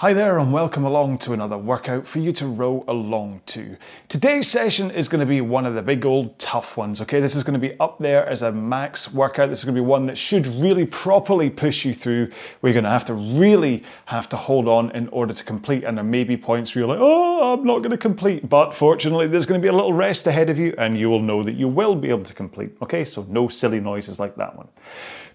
[0.00, 3.78] Hi there and welcome along to another workout for you to row along to.
[4.08, 7.18] Today's session is going to be one of the big old tough ones, okay?
[7.18, 9.48] This is going to be up there as a max workout.
[9.48, 12.30] This is going to be one that should really properly push you through.
[12.60, 15.96] We're going to have to really have to hold on in order to complete and
[15.96, 18.50] there may be points where you're like, oh, I'm not going to complete.
[18.50, 21.22] But fortunately, there's going to be a little rest ahead of you and you will
[21.22, 23.02] know that you will be able to complete, okay?
[23.02, 24.68] So no silly noises like that one.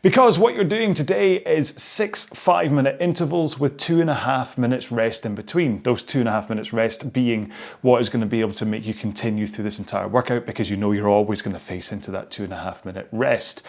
[0.02, 4.58] Because what you're doing today is six five minute intervals with two and a half
[4.58, 5.84] minutes rest in between.
[5.84, 8.66] Those two and a half minutes rest being what is going to be able to
[8.66, 11.92] make you continue through this entire workout because you know you're always going to face
[11.92, 13.62] into that two and a half minute rest.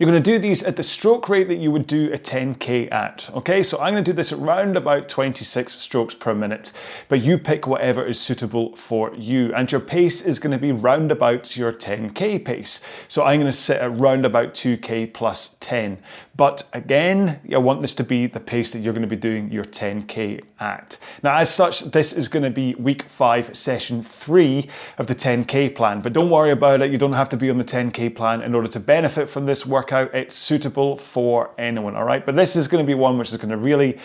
[0.00, 3.28] You're to do these at the stroke rate that you would do a 10k at.
[3.34, 6.72] Okay, so I'm to do this at round about 26 strokes per minute,
[7.10, 9.52] but you pick whatever is suitable for you.
[9.52, 12.80] And your pace is to be round about your 10k pace.
[13.08, 15.98] So I'm going to sit at round about 2k plus 10.
[16.40, 19.52] But again, I want this to be the pace that you're going to be doing
[19.52, 20.96] your 10k at.
[21.22, 25.74] Now, as such, this is going to be week five, session three of the 10k
[25.74, 26.00] plan.
[26.00, 26.90] But don't worry about it.
[26.90, 29.66] You don't have to be on the 10k plan in order to benefit from this
[29.66, 30.14] workout.
[30.14, 32.24] It's suitable for anyone, all right?
[32.24, 33.98] But this is going to be one which is going to really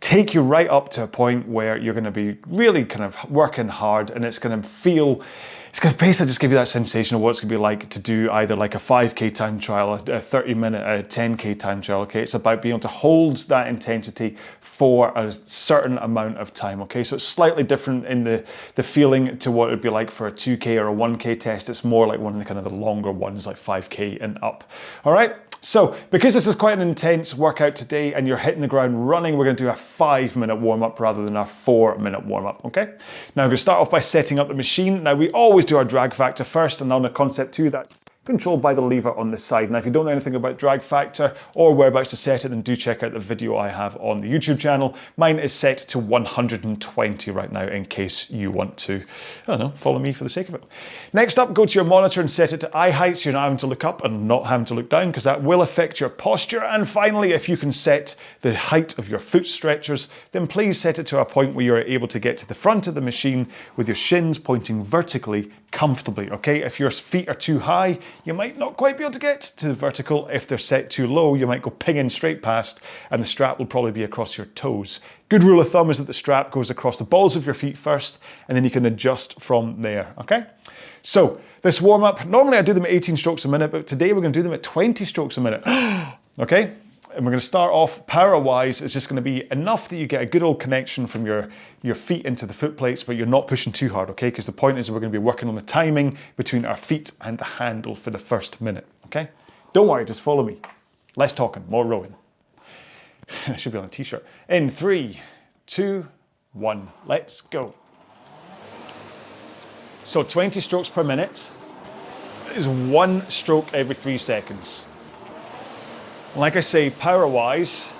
[0.00, 3.16] take you right up to a point where you're going to be really kind of
[3.30, 5.22] working hard and it's going to feel
[5.70, 7.60] it's going to basically just give you that sensation of what it's going to be
[7.60, 11.80] like to do either like a 5k time trial, a 30 minute, a 10k time
[11.80, 12.00] trial.
[12.02, 16.80] Okay, it's about being able to hold that intensity for a certain amount of time.
[16.82, 18.44] Okay, so it's slightly different in the
[18.76, 21.68] the feeling to what it would be like for a 2k or a 1k test.
[21.68, 24.70] It's more like one of the kind of the longer ones, like 5k and up.
[25.04, 25.47] All right.
[25.60, 29.36] So, because this is quite an intense workout today and you're hitting the ground running,
[29.36, 32.46] we're going to do a five minute warm up rather than a four minute warm
[32.46, 32.64] up.
[32.64, 32.94] Okay.
[33.34, 35.02] Now, going to start off by setting up the machine.
[35.02, 37.92] Now, we always do our drag factor first, and on the concept two, that's
[38.28, 39.70] controlled by the lever on the side.
[39.70, 42.60] Now, if you don't know anything about drag factor or whereabouts to set it, then
[42.60, 44.94] do check out the video I have on the YouTube channel.
[45.16, 49.02] Mine is set to 120 right now in case you want to,
[49.46, 50.64] I don't know, follow me for the sake of it.
[51.14, 53.44] Next up, go to your monitor and set it to eye height so you're not
[53.44, 56.10] having to look up and not having to look down because that will affect your
[56.10, 56.62] posture.
[56.62, 60.98] And finally, if you can set the height of your foot stretchers, then please set
[60.98, 63.48] it to a point where you're able to get to the front of the machine
[63.76, 66.62] with your shins pointing vertically comfortably, okay?
[66.62, 69.68] If your feet are too high, you might not quite be able to get to
[69.68, 70.28] the vertical.
[70.28, 72.80] If they're set too low, you might go pinging straight past
[73.10, 75.00] and the strap will probably be across your toes.
[75.28, 77.76] Good rule of thumb is that the strap goes across the balls of your feet
[77.76, 78.18] first
[78.48, 80.46] and then you can adjust from there, okay?
[81.02, 84.12] So, this warm up, normally I do them at 18 strokes a minute, but today
[84.12, 85.62] we're going to do them at 20 strokes a minute,
[86.38, 86.74] okay?
[87.14, 89.96] And we're going to start off power wise it's just going to be enough that
[89.96, 91.48] you get a good old connection from your
[91.82, 94.28] your feet into the foot plates but you're not pushing too hard okay?
[94.28, 97.12] Because the point is we're going to be working on the timing between our feet
[97.22, 99.28] and the handle for the first minute okay?
[99.72, 100.58] Don't worry just follow me.
[101.16, 102.14] Less talking more rowing.
[103.46, 104.24] I should be on a t-shirt.
[104.48, 105.20] In three
[105.66, 106.06] two
[106.52, 107.74] one let's go.
[110.04, 111.50] So 20 strokes per minute
[112.54, 114.86] is one stroke every three seconds
[116.38, 117.92] like I say, power wise,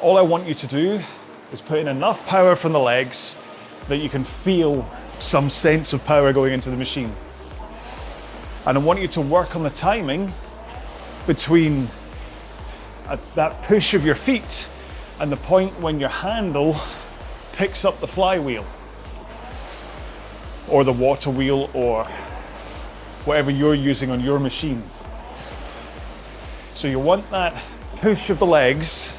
[0.00, 1.00] all I want you to do
[1.52, 3.36] is put in enough power from the legs
[3.88, 4.84] that you can feel
[5.20, 7.12] some sense of power going into the machine.
[8.66, 10.32] And I want you to work on the timing
[11.26, 11.88] between
[13.06, 14.68] uh, that push of your feet
[15.20, 16.80] and the point when your handle
[17.52, 18.66] picks up the flywheel
[20.68, 22.04] or the water wheel or
[23.24, 24.82] whatever you're using on your machine.
[26.74, 27.62] So you want that
[27.96, 29.14] push of the legs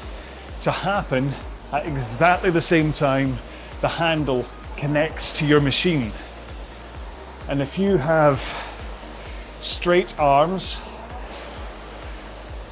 [0.62, 1.32] to happen
[1.72, 3.38] at exactly the same time
[3.80, 4.44] the handle
[4.76, 6.12] connects to your machine.
[7.48, 8.42] And if you have
[9.60, 10.80] straight arms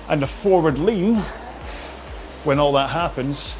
[0.09, 1.17] and a forward lean,
[2.45, 3.59] when all that happens,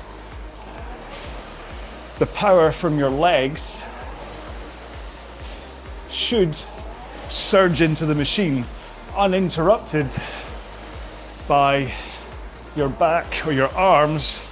[2.19, 3.87] the power from your legs
[6.11, 6.57] should
[7.31, 8.65] surge into the machine
[9.17, 10.11] uninterrupted
[11.49, 11.93] by
[12.77, 14.43] your back or your arms,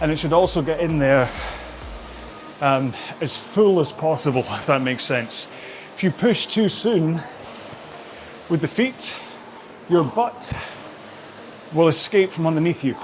[0.00, 1.30] and it should also get in there
[2.60, 5.46] um, as full as possible, if that makes sense.
[5.94, 7.20] If you push too soon
[8.48, 9.14] with the feet,
[9.88, 10.58] your butt
[11.74, 12.96] will escape from underneath you,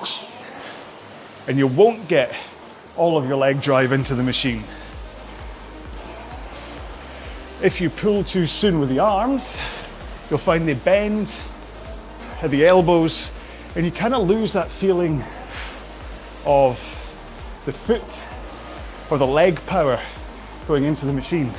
[1.49, 2.35] and you won't get
[2.97, 4.63] all of your leg drive into the machine.
[7.63, 9.61] If you pull too soon with the arms,
[10.29, 11.39] you'll find they bend
[12.43, 13.31] at the elbows,
[13.75, 15.23] and you kind of lose that feeling
[16.45, 16.79] of
[17.65, 18.29] the foot
[19.11, 20.01] or the leg power
[20.69, 21.51] going into the machine.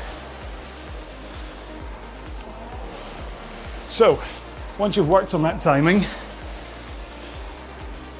[3.90, 4.22] So,
[4.78, 6.06] once you've worked on that timing,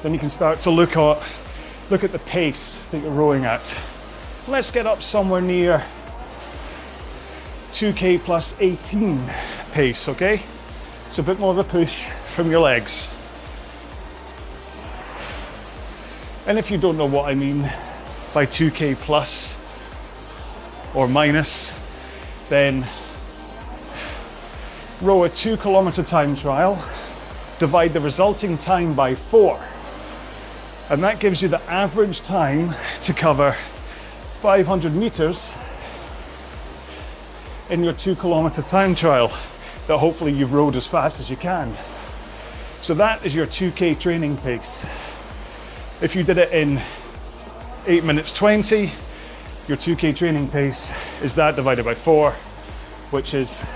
[0.02, 1.22] then you can start to look at
[1.90, 3.78] look at the pace that you're rowing at.
[4.46, 5.82] Let's get up somewhere near
[7.72, 9.22] 2k plus 18
[9.72, 10.42] pace, okay?
[11.12, 13.10] So a bit more of a push from your legs.
[16.46, 17.62] And if you don't know what I mean
[18.32, 19.58] by 2k plus
[20.94, 21.74] or minus,
[22.48, 22.86] then
[25.00, 26.80] row a two kilometer time trial,
[27.58, 29.60] divide the resulting time by four,
[30.90, 33.56] and that gives you the average time to cover
[34.42, 35.58] 500 meters
[37.68, 39.36] in your two kilometer time trial
[39.88, 41.76] that hopefully you've rowed as fast as you can.
[42.80, 44.88] So that is your 2K training pace.
[46.00, 46.80] If you did it in
[47.86, 48.92] 8 minutes 20,
[49.66, 52.30] your 2K training pace is that divided by 4,
[53.10, 53.68] which is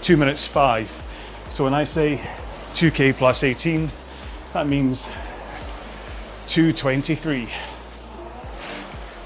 [0.00, 0.88] 2 minutes 5.
[1.50, 2.16] So when I say
[2.74, 3.90] 2K plus 18,
[4.54, 5.08] that means
[6.48, 7.48] 223.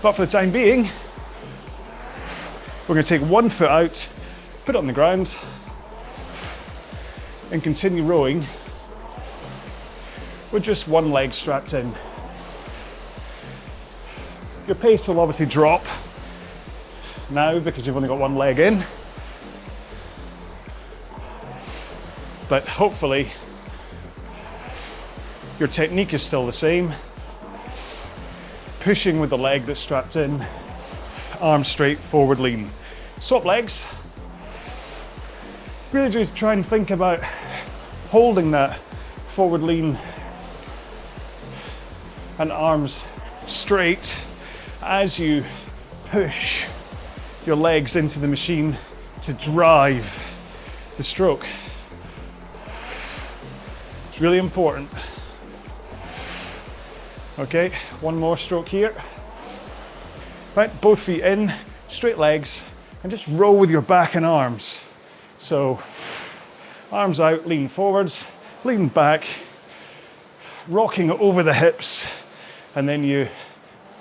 [0.02, 0.90] But for the time being,
[2.88, 4.08] we're going to take one foot out,
[4.64, 5.36] put it on the ground,
[7.52, 8.44] and continue rowing
[10.52, 11.92] with just one leg strapped in.
[14.66, 15.84] Your pace will obviously drop
[17.30, 18.84] now because you've only got one leg in.
[22.48, 23.30] But hopefully,
[25.58, 26.92] your technique is still the same.
[28.80, 30.44] Pushing with the leg that's strapped in,
[31.40, 32.70] arm straight, forward lean.
[33.20, 33.84] Swap legs.
[35.92, 37.20] Really just try and think about
[38.10, 38.78] holding that
[39.34, 39.98] forward lean
[42.38, 43.04] and arms
[43.46, 44.20] straight
[44.82, 45.44] as you
[46.06, 46.64] push
[47.46, 48.76] your legs into the machine
[49.22, 50.06] to drive
[50.96, 51.46] the stroke.
[54.10, 54.90] It's really important.
[57.38, 58.94] Okay, one more stroke here.
[60.54, 61.52] Right, both feet in,
[61.88, 62.64] straight legs,
[63.02, 64.80] and just roll with your back and arms.
[65.38, 65.80] So,
[66.90, 68.24] arms out, lean forwards,
[68.64, 69.24] lean back,
[70.66, 72.08] rocking over the hips,
[72.76, 73.26] and then you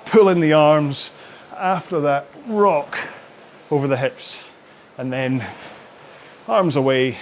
[0.05, 1.09] pull in the arms.
[1.57, 2.97] After that rock
[3.71, 4.41] over the hips.
[4.97, 5.47] And then
[6.47, 7.17] arms away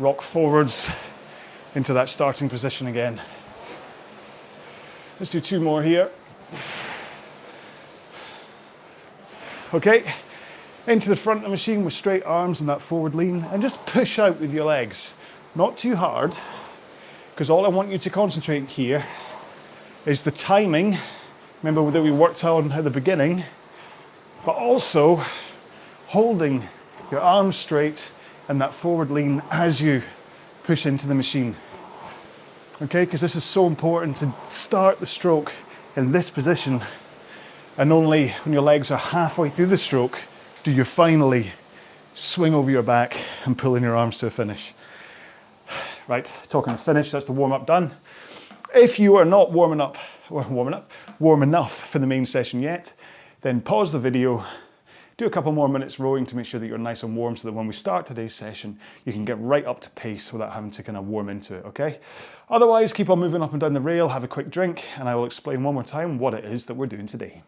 [0.00, 0.90] rock forwards
[1.76, 3.20] into that starting position again.
[5.20, 6.10] Let's do two more here.
[9.72, 10.12] Okay.
[10.88, 13.44] Into the front of the machine with straight arms and that forward lean.
[13.52, 15.14] And just push out with your legs.
[15.54, 16.34] Not too hard
[17.30, 19.04] because all I want you to concentrate here
[20.06, 20.96] is the timing
[21.62, 23.42] remember that we worked on at the beginning,
[24.44, 25.16] but also
[26.06, 26.62] holding
[27.10, 28.12] your arms straight
[28.48, 30.00] and that forward lean as you
[30.62, 31.56] push into the machine.
[32.80, 35.52] Okay, because this is so important to start the stroke
[35.96, 36.80] in this position,
[37.76, 40.20] and only when your legs are halfway through the stroke
[40.62, 41.50] do you finally
[42.14, 44.72] swing over your back and pull in your arms to a finish.
[46.06, 47.92] Right, talking of finish, that's the warm up done.
[48.76, 49.96] If you are not warming up,
[50.28, 52.92] warming up, warm enough for the main session yet,
[53.40, 54.44] then pause the video,
[55.16, 57.48] do a couple more minutes rowing to make sure that you're nice and warm so
[57.48, 60.70] that when we start today's session, you can get right up to pace without having
[60.72, 62.00] to kind of warm into it, okay?
[62.50, 65.14] Otherwise, keep on moving up and down the rail, have a quick drink, and I
[65.14, 67.44] will explain one more time what it is that we're doing today.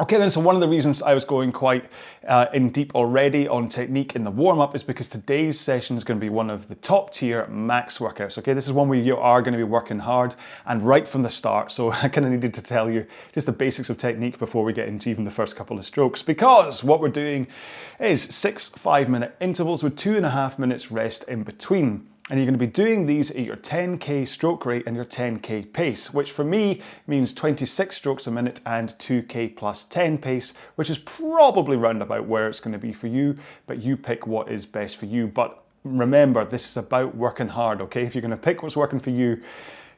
[0.00, 1.88] Okay then, so one of the reasons I was going quite
[2.26, 6.18] uh, in deep already on technique in the warm-up is because today's session is going
[6.18, 8.36] to be one of the top tier max workouts.
[8.38, 10.34] Okay, this is one where you are going to be working hard
[10.66, 11.70] and right from the start.
[11.70, 14.72] So I kind of needed to tell you just the basics of technique before we
[14.72, 17.46] get into even the first couple of strokes because what we're doing
[18.00, 22.04] is six five minute intervals with two and a half minutes rest in between.
[22.30, 25.70] And you're going to be doing these at your 10k stroke rate and your 10k
[25.74, 30.88] pace, which for me means 26 strokes a minute and 2k plus 10 pace, which
[30.88, 34.50] is probably round about where it's going to be for you, but you pick what
[34.50, 35.26] is best for you.
[35.26, 38.06] But remember, this is about working hard, okay?
[38.06, 39.42] If you're going to pick what's working for you,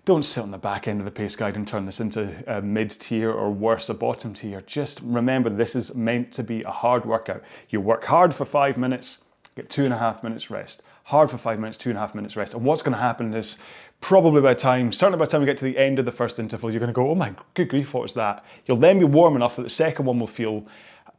[0.04, 2.61] don't sit on the back end of the pace guide and turn this into a
[2.61, 4.62] mid tier or worse, a bottom tier.
[4.62, 7.45] Just remember, this is meant to be a hard workout.
[7.68, 9.23] You work hard for five minutes,
[9.54, 12.17] get two and a half minutes rest hard for five minutes, two and a half
[12.17, 12.53] minutes rest.
[12.53, 13.59] And what's going to happen is
[14.01, 16.11] probably by the time, certainly by the time we get to the end of the
[16.11, 18.45] first interval, you're going to go, oh my good grief, what was that?
[18.67, 20.67] You'll then be warm enough that the second one will feel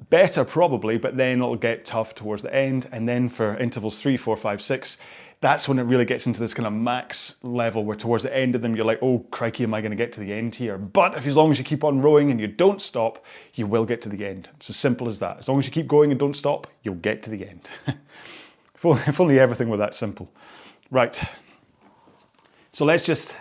[0.09, 2.89] better probably, but then it'll get tough towards the end.
[2.91, 4.97] And then for intervals three, four, five, six,
[5.39, 8.55] that's when it really gets into this kind of max level where towards the end
[8.55, 10.77] of them you're like, oh crikey, am I going to get to the end here?
[10.77, 13.85] But if as long as you keep on rowing and you don't stop, you will
[13.85, 14.49] get to the end.
[14.57, 15.39] It's as simple as that.
[15.39, 17.69] As long as you keep going and don't stop, you'll get to the end.
[18.83, 20.31] If only everything were that simple.
[20.91, 21.19] Right.
[22.73, 23.37] So let's just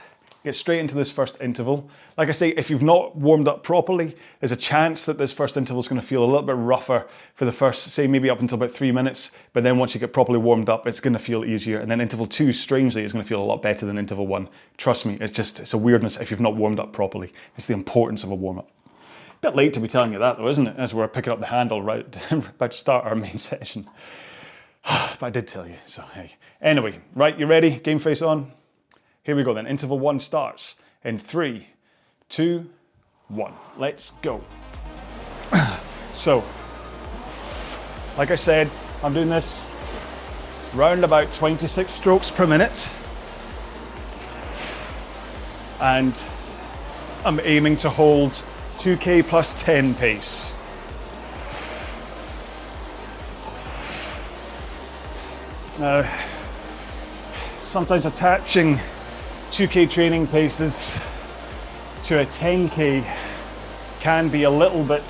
[0.46, 1.90] get straight into this first interval.
[2.16, 5.56] Like I say, if you've not warmed up properly, there's a chance that this first
[5.56, 8.40] interval is going to feel a little bit rougher for the first, say, maybe up
[8.40, 9.32] until about three minutes.
[9.52, 11.80] But then once you get properly warmed up, it's going to feel easier.
[11.80, 14.48] And then interval two, strangely, is going to feel a lot better than interval one.
[14.76, 17.32] Trust me, it's just, it's a weirdness if you've not warmed up properly.
[17.56, 18.70] It's the importance of a warm up.
[19.40, 20.76] Bit late to be telling you that though, isn't it?
[20.78, 23.88] As we're picking up the handle right about to start our main session.
[25.18, 26.34] but I did tell you, so hey.
[26.62, 27.70] Anyway, right, you ready?
[27.70, 28.52] Game face on?
[29.24, 29.66] Here we go then.
[29.66, 31.66] Interval one starts in three,
[32.28, 32.70] two,
[33.28, 33.52] one.
[33.76, 34.42] Let's go.
[36.14, 36.44] so,
[38.16, 38.70] like I said,
[39.02, 39.68] I'm doing this
[40.74, 42.88] round about 26 strokes per minute.
[45.80, 46.22] And
[47.24, 48.30] I'm aiming to hold
[48.76, 50.54] 2k plus 10 pace.
[55.78, 56.10] Now,
[57.60, 58.80] sometimes attaching
[59.50, 60.98] 2k training paces
[62.04, 63.04] to a 10k
[64.00, 65.02] can be a little bit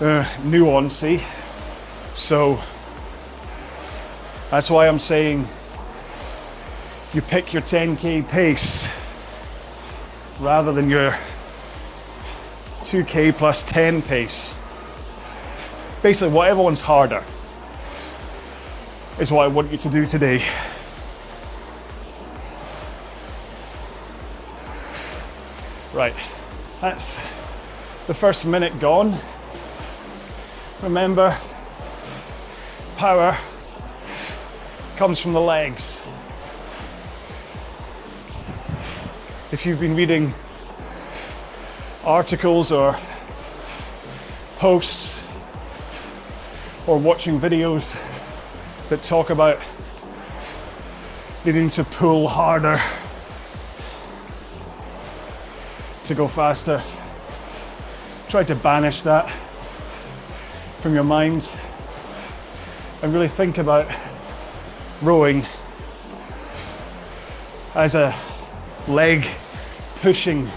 [0.00, 1.22] uh, nuancy.
[2.16, 2.60] So
[4.50, 5.46] that's why I'm saying
[7.12, 8.88] you pick your 10k pace
[10.40, 11.16] rather than your
[12.80, 14.58] 2k plus 10 pace.
[16.02, 17.22] Basically, whatever one's harder
[19.20, 20.44] is what I want you to do today.
[25.92, 26.14] Right,
[26.80, 27.22] that's
[28.06, 29.18] the first minute gone.
[30.82, 31.36] Remember,
[32.96, 33.36] power
[34.96, 36.06] comes from the legs.
[39.50, 40.32] If you've been reading
[42.04, 42.96] articles or
[44.58, 45.24] posts
[46.86, 48.00] or watching videos
[48.88, 49.58] that talk about
[51.44, 52.80] needing to pull harder
[56.04, 56.82] to go faster.
[58.30, 59.30] Try to banish that
[60.80, 61.50] from your mind
[63.02, 63.86] and really think about
[65.02, 65.44] rowing
[67.74, 68.14] as a
[68.86, 69.26] leg
[70.00, 70.48] pushing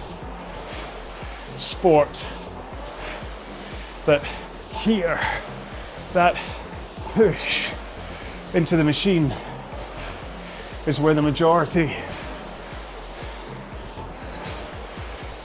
[1.58, 2.26] sport.
[4.06, 4.24] That
[4.74, 5.20] here,
[6.14, 6.36] that
[7.14, 7.68] push
[8.54, 9.34] into the machine
[10.86, 11.90] is where the majority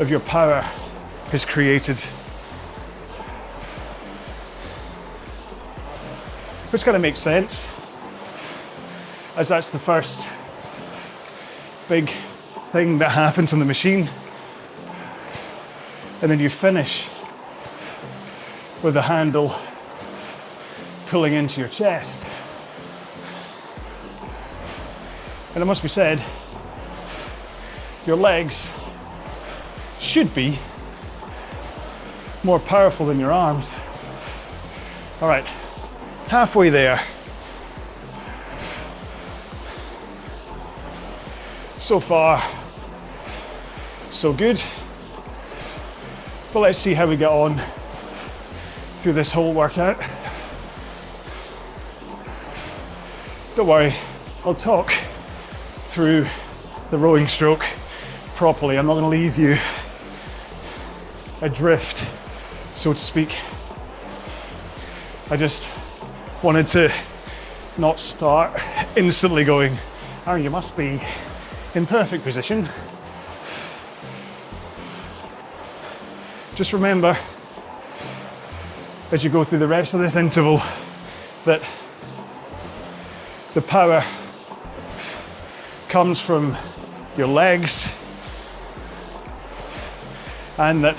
[0.01, 0.69] of your power
[1.33, 1.97] is created.
[6.71, 7.69] Which kind of makes sense,
[9.37, 10.29] as that's the first
[11.89, 12.11] big
[12.73, 14.11] thing that happens on the machine.
[16.23, 17.09] And then you finish
[18.83, 19.55] with the handle
[21.07, 22.31] pulling into your chest.
[25.57, 26.23] And it must be said,
[28.07, 28.71] your legs
[29.99, 30.59] should be
[32.45, 33.81] more powerful than your arms.
[35.23, 35.47] All right,
[36.29, 37.01] halfway there.
[41.79, 42.45] So far,
[44.11, 44.63] so good.
[46.53, 47.59] But let's see how we get on
[49.01, 49.97] through this whole workout.
[53.57, 53.95] Don't worry,
[54.45, 54.93] I'll talk
[55.97, 56.27] through
[56.91, 57.65] the rowing stroke
[58.35, 58.77] properly.
[58.77, 59.57] I'm not going to leave you
[61.41, 62.07] adrift,
[62.75, 63.35] so to speak.
[65.31, 65.71] I just
[66.43, 66.93] wanted to
[67.79, 68.61] not start
[68.97, 69.75] instantly going,
[70.27, 71.01] oh, you must be
[71.75, 72.69] in perfect position.
[76.57, 77.17] Just remember
[79.13, 80.61] as you go through the rest of this interval
[81.47, 81.63] that
[83.55, 84.05] the power
[85.89, 86.57] comes from
[87.17, 87.91] your legs,
[90.59, 90.97] and that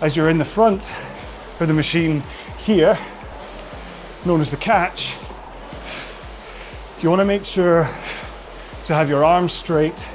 [0.00, 0.96] as you're in the front
[1.60, 2.22] of the machine
[2.58, 2.98] here,
[4.24, 5.14] known as the catch,
[7.00, 7.88] you want to make sure
[8.84, 10.10] to have your arms straight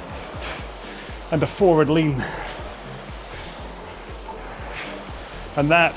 [1.30, 2.22] and a forward lean.
[5.56, 5.94] And that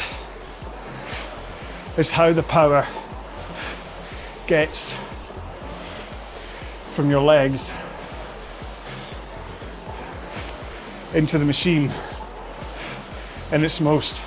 [1.98, 2.88] is how the power
[4.48, 4.98] gets
[6.94, 7.78] from your legs
[11.14, 11.92] into the machine
[13.52, 14.22] in its most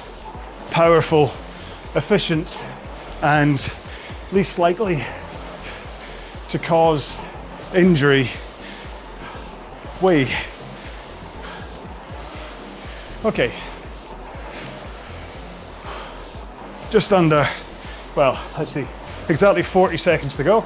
[0.70, 1.32] powerful,
[1.94, 2.58] efficient,
[3.22, 3.70] and
[4.32, 5.02] least likely
[6.48, 7.16] to cause
[7.74, 8.30] injury
[10.00, 10.30] way.
[13.24, 13.52] Okay.
[16.90, 17.48] Just under,
[18.14, 18.86] well, let's see,
[19.28, 20.64] exactly 40 seconds to go.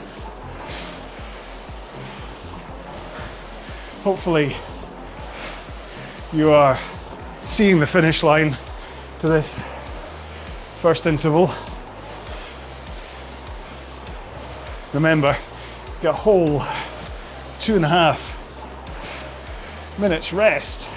[6.32, 6.78] You are
[7.42, 8.56] seeing the finish line
[9.20, 9.66] to this
[10.80, 11.50] first interval.
[14.92, 15.36] Remember,
[16.00, 16.62] get a whole
[17.60, 18.36] two and a half
[19.98, 20.88] minutes rest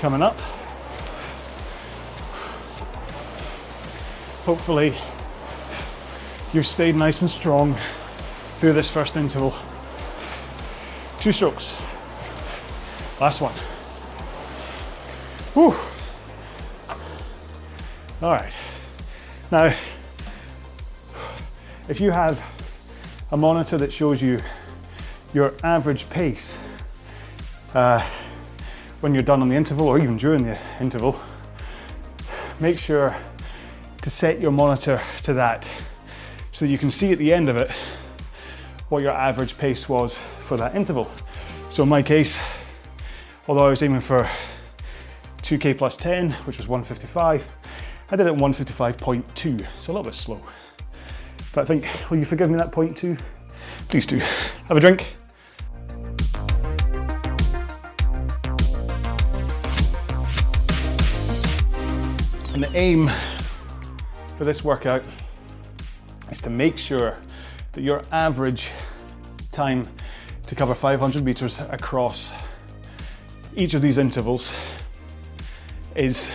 [0.00, 0.38] coming up.
[4.44, 4.94] Hopefully,
[6.52, 7.76] you've stayed nice and strong
[8.58, 9.54] through this first interval.
[11.20, 11.78] Two strokes.
[13.20, 13.52] Last one.
[15.52, 15.76] Whew.
[18.22, 18.52] All right.
[19.52, 19.74] Now,
[21.90, 22.42] if you have
[23.32, 24.40] a monitor that shows you
[25.34, 26.56] your average pace
[27.74, 28.02] uh,
[29.00, 31.20] when you're done on the interval or even during the interval,
[32.60, 33.14] make sure
[34.00, 35.68] to set your monitor to that
[36.52, 37.70] so that you can see at the end of it
[38.88, 40.18] what your average pace was
[40.50, 41.08] for that interval.
[41.70, 42.36] So in my case,
[43.46, 44.28] although I was aiming for
[45.42, 47.48] 2k plus 10, which was 155,
[48.10, 50.40] I did it in 155.2, so a little bit slow.
[51.52, 53.20] But I think, will you forgive me that 0.2?
[53.86, 54.18] Please do.
[54.18, 55.14] Have a drink.
[62.54, 63.08] And the aim
[64.36, 65.04] for this workout
[66.28, 67.18] is to make sure
[67.70, 68.70] that your average
[69.52, 69.88] time
[70.50, 72.32] to cover 500 meters across
[73.54, 74.52] each of these intervals
[75.94, 76.32] is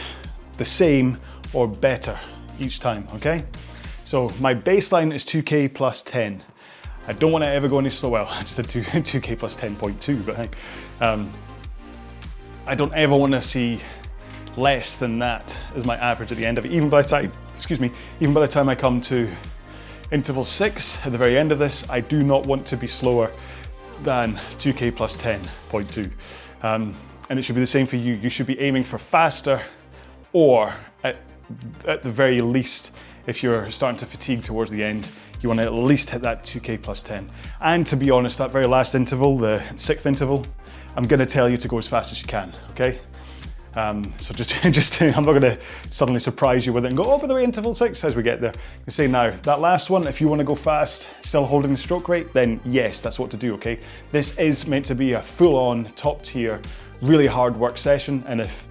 [0.58, 1.18] the same
[1.52, 2.18] or better
[2.58, 3.44] each time, okay?
[4.06, 6.42] So my baseline is 2K plus 10.
[7.10, 8.12] I don't want to ever go any slower.
[8.12, 8.82] Well, I just did 2,
[9.20, 10.50] 2K plus 10.2, but hey,
[11.02, 11.30] um,
[12.66, 13.82] I don't ever want to see
[14.56, 16.72] less than that as my average at the end of it.
[16.72, 17.92] Even by the time, excuse me,
[18.22, 19.30] even by the time I come to
[20.14, 23.30] interval six at the very end of this, I do not want to be slower
[24.04, 26.12] than 2K plus 10.2.
[26.64, 26.96] Um,
[27.30, 28.14] and it should be the same for you.
[28.14, 29.62] You should be aiming for faster
[30.34, 30.74] or
[31.04, 31.18] at,
[31.88, 32.92] at the very least,
[33.26, 36.44] if you're starting to fatigue towards the end, you want to at least hit that
[36.44, 37.30] 2K plus 10.
[37.62, 40.46] And to be honest, that very last interval, the sixth interval,
[40.96, 43.00] I'm going to tell you to go as fast as you can, okay?
[43.76, 45.60] Um, so just, just I'm not going to
[45.92, 48.24] suddenly surprise you with it and go, oh, by the way, interval six as we
[48.24, 48.54] get there.
[48.86, 51.78] You say now, that last one, if you want to go fast, still holding the
[51.78, 53.80] stroke rate, then yes, that's what to do, okay?
[54.12, 56.62] This is meant to be a full on, top tier,
[57.02, 58.24] really hard work session.
[58.28, 58.68] And if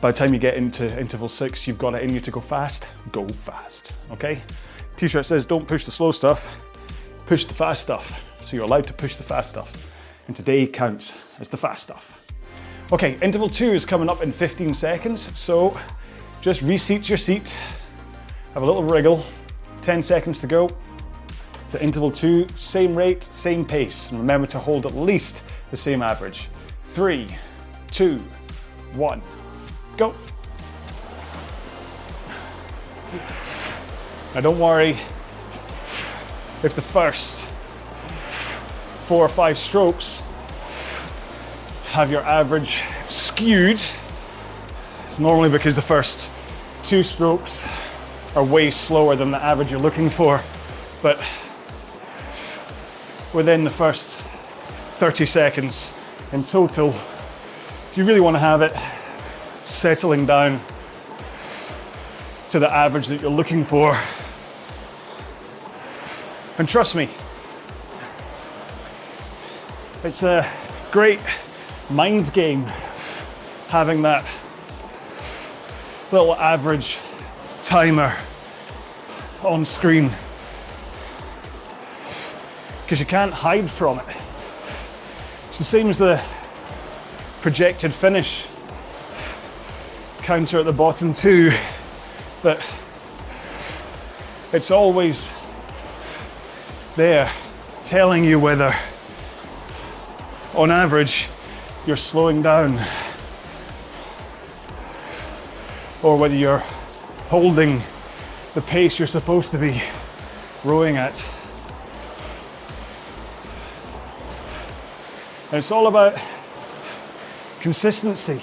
[0.00, 2.40] by the time you get into interval six, you've got it in you to go
[2.40, 4.40] fast, go fast, okay?
[4.96, 6.48] T-shirt says, don't push the slow stuff,
[7.26, 8.18] push the fast stuff.
[8.42, 9.92] So you're allowed to push the fast stuff.
[10.26, 12.19] And today counts as the fast stuff.
[12.92, 15.78] Okay, interval two is coming up in 15 seconds, so
[16.40, 17.56] just reseat your seat,
[18.52, 19.24] have a little wriggle,
[19.82, 20.68] 10 seconds to go.
[21.68, 26.02] So interval two, same rate, same pace, and remember to hold at least the same
[26.02, 26.48] average.
[26.92, 27.28] Three,
[27.92, 28.18] two,
[28.94, 29.22] one,
[29.96, 30.12] go.
[34.34, 34.98] Now don't worry
[36.64, 37.46] if the first
[39.06, 40.24] four or five strokes
[41.90, 43.82] have your average skewed.
[45.18, 46.30] Normally because the first
[46.84, 47.68] two strokes
[48.36, 50.40] are way slower than the average you're looking for.
[51.02, 51.20] But
[53.34, 54.18] within the first
[54.98, 55.92] 30 seconds
[56.30, 58.72] in total, if you really want to have it
[59.68, 60.60] settling down
[62.52, 64.00] to the average that you're looking for,
[66.56, 67.08] and trust me,
[70.04, 70.48] it's a
[70.92, 71.18] great
[71.90, 72.62] mind game
[73.68, 74.24] having that
[76.12, 76.98] little average
[77.64, 78.16] timer
[79.42, 80.10] on screen
[82.82, 84.16] because you can't hide from it.
[85.48, 86.22] It's the same as the
[87.40, 88.46] projected finish
[90.18, 91.52] counter at the bottom too,
[92.42, 92.60] but
[94.52, 95.32] it's always
[96.94, 97.30] there
[97.84, 98.74] telling you whether
[100.54, 101.28] on average
[101.86, 102.78] you're slowing down
[106.02, 106.62] or whether you're
[107.28, 107.82] holding
[108.54, 109.82] the pace you're supposed to be
[110.62, 111.24] rowing at.
[115.50, 116.18] And it's all about
[117.60, 118.40] consistency.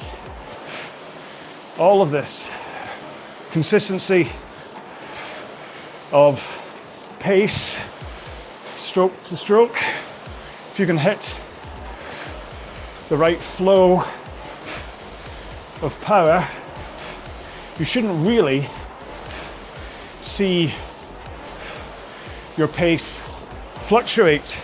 [1.78, 2.52] All of this
[3.52, 4.30] consistency
[6.12, 6.46] of
[7.20, 7.80] pace,
[8.76, 9.76] stroke to stroke.
[10.72, 11.36] If you can hit
[13.10, 14.04] the right flow
[15.82, 16.46] of power,
[17.80, 18.68] you shouldn't really
[20.22, 20.74] see
[22.58, 23.22] your pace
[23.88, 24.60] fluctuate.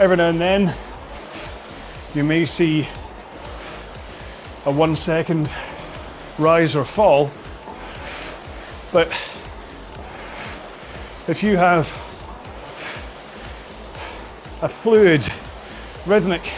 [0.00, 0.74] Every now and then,
[2.14, 2.88] you may see
[4.64, 5.54] a one second
[6.38, 7.30] rise or fall,
[8.92, 9.08] but
[11.28, 11.86] if you have
[14.62, 15.22] a fluid,
[16.06, 16.52] rhythmic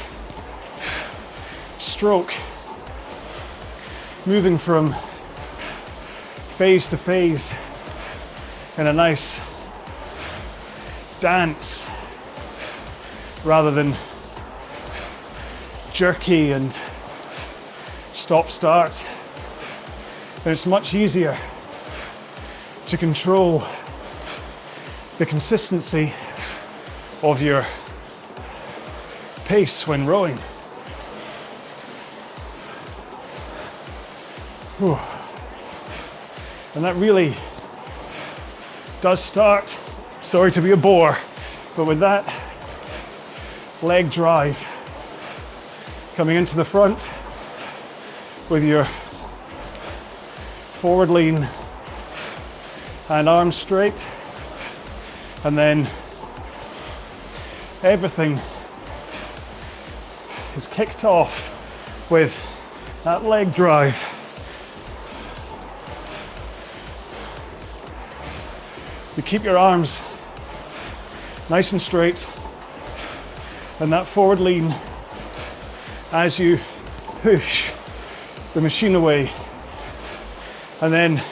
[1.78, 2.34] stroke
[4.26, 4.94] moving from
[6.58, 7.58] phase to phase
[8.76, 9.40] in a nice
[11.20, 11.88] dance
[13.42, 13.96] rather than
[15.94, 16.78] jerky and
[18.12, 19.02] stop start,
[20.44, 21.38] then it's much easier
[22.86, 23.64] to control
[25.16, 26.12] the consistency
[27.22, 27.66] of your
[29.48, 30.36] pace when rowing.
[34.76, 34.98] Whew.
[36.74, 37.34] And that really
[39.00, 39.74] does start,
[40.20, 41.16] sorry to be a bore,
[41.78, 42.30] but with that
[43.80, 44.58] leg drive
[46.14, 47.10] coming into the front
[48.50, 48.84] with your
[50.74, 51.48] forward lean
[53.08, 54.10] and arms straight,
[55.44, 55.88] and then
[57.82, 58.38] everything
[60.66, 62.40] kicked off with
[63.04, 63.96] that leg drive.
[69.16, 70.00] You keep your arms
[71.50, 72.28] nice and straight
[73.80, 74.74] and that forward lean
[76.12, 76.58] as you
[77.22, 77.68] push
[78.54, 79.30] the machine away.
[80.80, 81.22] And then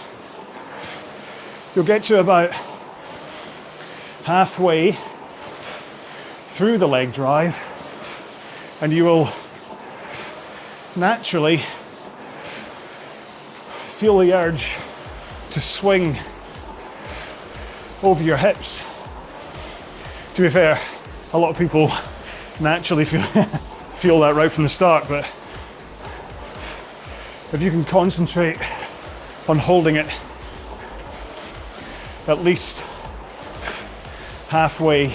[1.74, 2.50] you'll get to about
[4.24, 4.96] halfway
[6.54, 7.56] through the leg drive
[8.80, 9.28] and you will
[10.94, 11.62] naturally
[13.98, 14.76] feel the urge
[15.50, 16.18] to swing
[18.02, 18.84] over your hips.
[20.34, 20.78] To be fair,
[21.32, 21.90] a lot of people
[22.60, 23.22] naturally feel,
[24.00, 25.24] feel that right from the start, but
[27.52, 28.58] if you can concentrate
[29.48, 30.08] on holding it
[32.28, 32.84] at least
[34.48, 35.14] halfway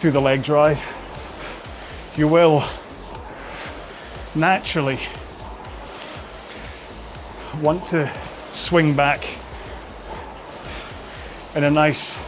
[0.00, 0.95] through the leg drive,
[2.16, 2.66] you will
[4.34, 4.98] naturally
[7.60, 8.10] want to
[8.54, 9.22] swing back
[11.54, 12.18] in a nice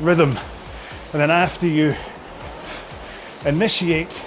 [0.00, 0.38] rhythm.
[1.12, 1.94] And then after you
[3.44, 4.24] initiate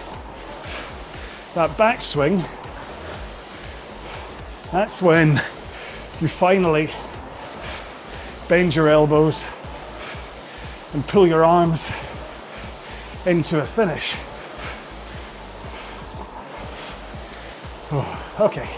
[1.54, 2.46] that backswing,
[4.74, 5.42] that's when
[6.20, 6.90] you finally
[8.50, 9.48] bend your elbows
[10.94, 11.94] and pull your arms
[13.26, 14.18] into a finish.
[18.40, 18.70] Okay.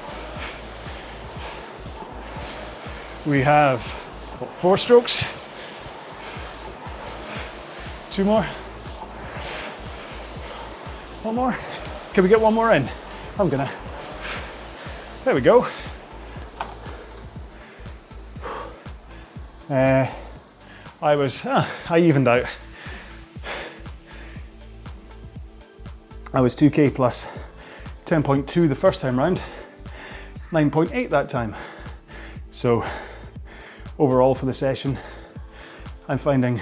[3.25, 3.81] We have
[4.39, 5.23] what, four strokes.
[8.11, 8.43] Two more.
[11.23, 11.55] One more.
[12.13, 12.87] Can we get one more in?
[13.39, 13.69] I'm gonna.
[15.23, 15.67] There we go.
[19.69, 20.07] Uh,
[21.01, 22.45] I was, ah, I evened out.
[26.33, 27.27] I was 2k plus
[28.07, 29.43] 10.2 the first time round,
[30.51, 31.53] 9.8 that time.
[32.51, 32.85] So
[33.99, 34.97] overall for the session,
[36.07, 36.61] I'm finding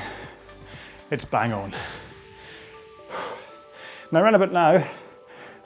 [1.12, 1.76] it's bang on.
[4.12, 4.88] Now around about now,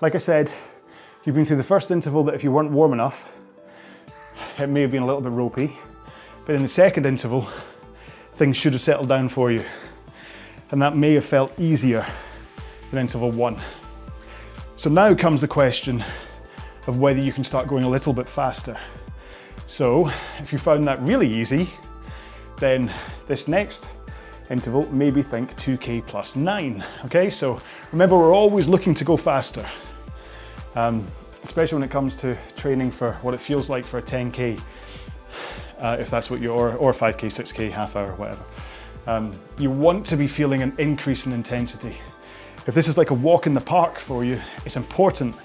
[0.02, 0.52] like I said,
[1.24, 3.30] you've been through the first interval that if you weren't warm enough,
[4.58, 5.78] it may have been a little bit ropey,
[6.46, 7.48] but in the second interval,
[8.36, 9.64] things should have settled down for you.
[10.72, 12.06] And that may have felt easier
[12.92, 13.62] than interval one.
[14.80, 16.06] So now comes the question
[16.88, 18.80] of whether you can start going a little bit faster.
[19.68, 21.74] So if you found that really easy,
[22.62, 22.90] then
[23.28, 23.92] this next
[24.50, 26.82] interval, maybe think 2K plus nine.
[27.04, 27.62] Okay, so
[27.92, 29.70] remember we're always looking to go faster,
[30.76, 31.06] um,
[31.44, 34.62] especially when it comes to training for what it feels like for a 10K,
[35.80, 38.46] uh, if that's what you're, or 5K, 6K, half hour, whatever.
[39.08, 41.98] Um, you want to be feeling an increase in intensity.
[42.70, 45.36] If this is like a walk in the park for you, it's important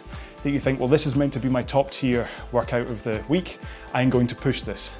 [0.43, 3.25] that you think, well, this is meant to be my top tier workout of the
[3.31, 3.61] week.
[3.95, 4.93] I'm going to push this.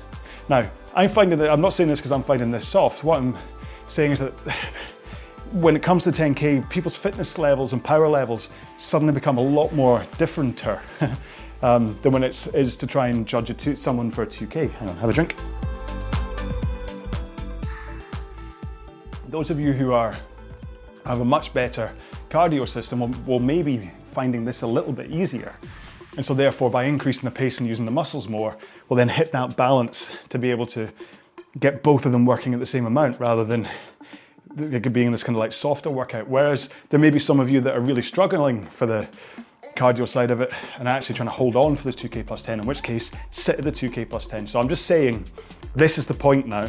[0.49, 3.05] Now, I'm finding that, I'm not saying this because I'm finding this soft.
[3.05, 3.37] What I'm
[3.89, 4.33] saying is that
[5.53, 9.75] when it comes to 10K, people's fitness levels and power levels suddenly become a lot
[9.75, 10.81] more differenter
[11.63, 14.71] um, than when it is to try and judge two, someone for a 2K.
[14.71, 15.37] Hang on, have a drink.
[19.29, 20.17] Those of you who are
[21.05, 21.93] have a much better
[22.35, 25.55] cardio system will, maybe finding this a little bit easier.
[26.17, 28.57] And so therefore by increasing the pace and using the muscles more,
[28.89, 30.89] we'll then hit that balance to be able to
[31.61, 33.69] get both of them working at the same amount rather than
[34.57, 36.29] being in this kind of like softer workout.
[36.29, 39.07] Whereas there may be some of you that are really struggling for the
[39.77, 42.59] cardio side of it and actually trying to hold on for this 2K plus 10,
[42.61, 44.49] in which case sit at the 2K plus 10.
[44.49, 45.25] So I'm just saying
[45.77, 46.69] this is the point now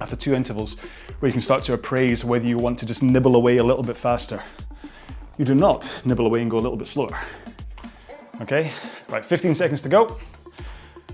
[0.00, 0.76] after two intervals
[1.18, 3.82] where you can start to appraise whether you want to just nibble away a little
[3.82, 4.42] bit faster.
[5.40, 7.18] You do not nibble away and go a little bit slower.
[8.42, 8.72] Okay,
[9.08, 10.18] right, 15 seconds to go.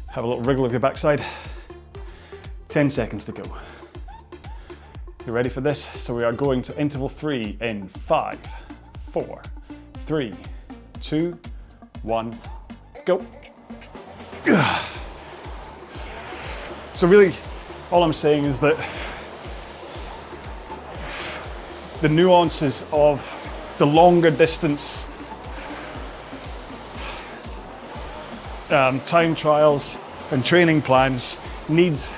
[0.09, 1.25] Have a little wriggle of your backside.
[2.69, 3.45] 10 seconds to go.
[5.25, 5.87] You ready for this?
[5.95, 8.41] So we are going to interval three in five,
[9.13, 9.43] four,
[10.09, 10.35] three,
[11.01, 11.39] two,
[12.03, 12.37] one,
[13.05, 13.25] go.
[16.97, 17.33] So really,
[17.93, 18.77] all I'm saying is that
[22.01, 23.25] the nuances of
[23.79, 25.07] the longer distance
[28.71, 29.99] um, time trials
[30.31, 32.13] and training plans needs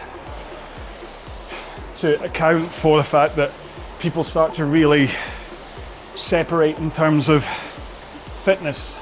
[1.97, 3.51] to account for the fact that
[3.99, 5.11] people start to really
[6.15, 7.45] separate in terms of
[8.45, 9.01] fitness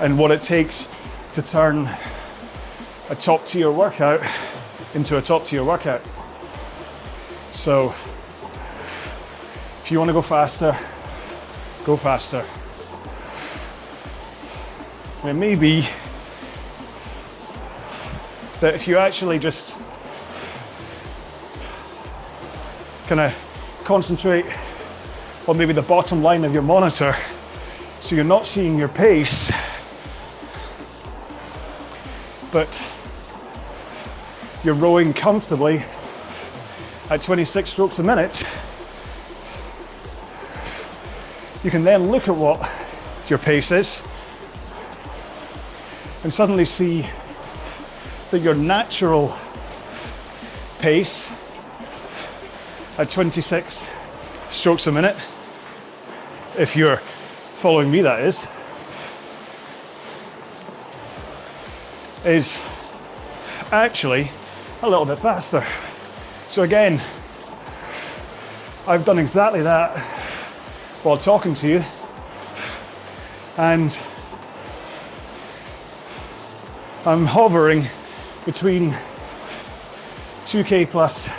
[0.00, 0.88] and what it takes
[1.32, 1.88] to turn
[3.10, 4.20] a top tier workout
[4.94, 6.02] into a top tier workout.
[7.52, 7.94] So,
[9.84, 10.76] if you want to go faster,
[11.86, 12.44] go faster.
[15.24, 15.88] it may be
[18.60, 19.78] that if you actually just
[23.06, 23.32] kind of
[23.84, 24.46] concentrate
[25.46, 27.16] on maybe the bottom line of your monitor
[28.00, 29.52] so you're not seeing your pace
[32.50, 32.82] but
[34.64, 35.80] you're rowing comfortably
[37.10, 38.44] at 26 strokes a minute
[41.66, 42.60] you can then look at what
[43.28, 44.00] your pace is
[46.22, 47.04] and suddenly see
[48.30, 49.36] that your natural
[50.78, 51.28] pace
[52.98, 53.92] at 26
[54.52, 55.16] strokes a minute,
[56.56, 56.98] if you're
[57.58, 58.46] following me, that is,
[62.24, 62.60] is
[63.72, 64.30] actually
[64.82, 65.66] a little bit faster.
[66.46, 67.02] So, again,
[68.86, 70.25] I've done exactly that
[71.06, 71.84] while talking to you,
[73.58, 73.96] and
[77.04, 77.86] I'm hovering
[78.44, 78.90] between
[80.46, 81.30] 2k plus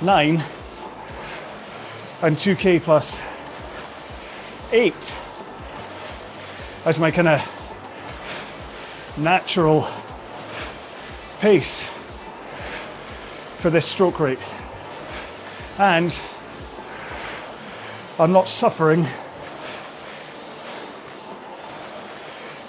[0.00, 0.42] 9
[2.22, 3.22] and 2k plus
[4.72, 4.94] 8
[6.86, 9.86] as my kind of natural
[11.40, 11.86] pace
[13.58, 14.40] for this stroke rate.
[15.76, 16.18] And
[18.20, 19.04] I'm not suffering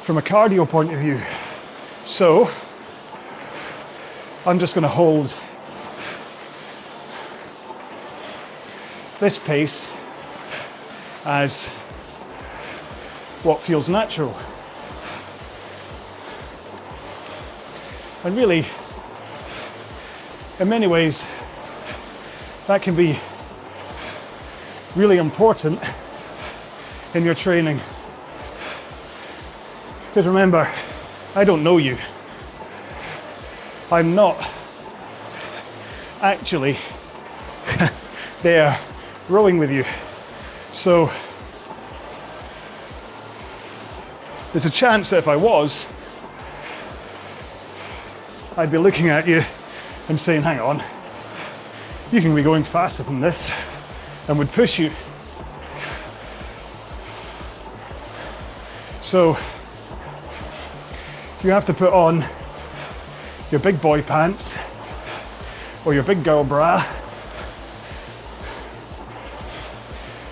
[0.03, 1.19] from a cardio point of view.
[2.05, 2.51] So,
[4.45, 5.35] I'm just going to hold
[9.19, 9.91] this pace
[11.25, 11.69] as
[13.41, 14.35] what feels natural.
[18.23, 18.67] And really,
[20.59, 21.27] in many ways,
[22.67, 23.17] that can be
[24.95, 25.79] really important
[27.13, 27.79] in your training.
[30.07, 30.71] Because remember,
[31.35, 31.97] I don't know you.
[33.91, 34.37] I'm not
[36.21, 36.77] actually
[38.41, 38.79] there
[39.29, 39.85] rowing with you.
[40.73, 41.11] So
[44.51, 45.87] there's a chance that if I was,
[48.57, 49.43] I'd be looking at you
[50.09, 50.83] and saying, hang on,
[52.11, 53.51] you can be going faster than this,
[54.29, 54.91] and would push you.
[59.01, 59.35] So
[61.43, 62.23] you have to put on
[63.49, 64.59] your big boy pants
[65.83, 66.85] or your big girl bra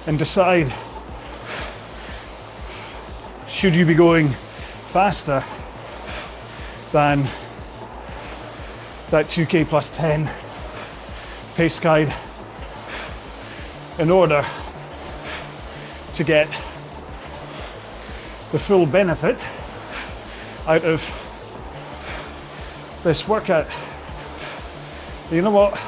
[0.06, 0.72] and decide
[3.48, 4.30] should you be going
[4.92, 5.44] faster
[6.92, 7.24] than
[9.10, 10.30] that 2k plus 10
[11.56, 12.14] pace guide
[14.00, 14.46] in order
[16.14, 16.48] to get
[18.52, 19.50] the full benefit
[20.68, 21.02] out of
[23.04, 23.68] this workout.
[25.32, 25.80] You know what?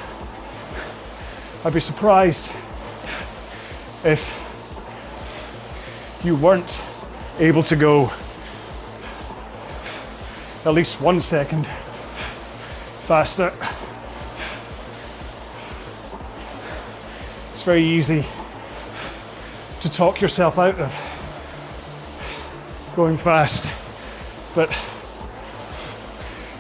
[1.64, 2.52] I'd be surprised
[4.04, 4.34] if
[6.24, 6.82] you weren't
[7.38, 8.12] able to go
[10.66, 11.68] at least one second
[13.04, 13.54] faster.
[17.60, 18.24] It's very easy
[19.82, 20.96] to talk yourself out of
[22.96, 23.70] going fast,
[24.56, 24.70] but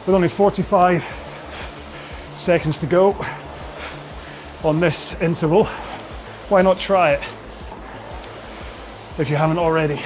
[0.05, 1.05] with only 45
[2.35, 3.15] seconds to go,
[4.65, 5.63] on this interval,
[6.49, 7.23] why not try it
[9.17, 10.01] if you haven't already?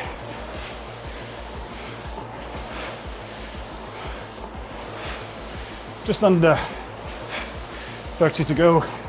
[6.06, 6.56] Just under
[8.20, 9.03] 30 to go.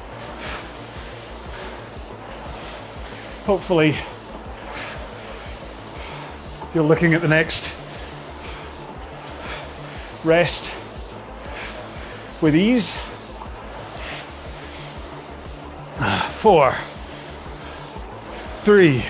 [3.44, 3.94] Hopefully,
[6.74, 7.70] you're looking at the next
[10.24, 10.72] rest
[12.40, 12.96] with ease.
[16.40, 16.74] Four,
[18.62, 19.04] three,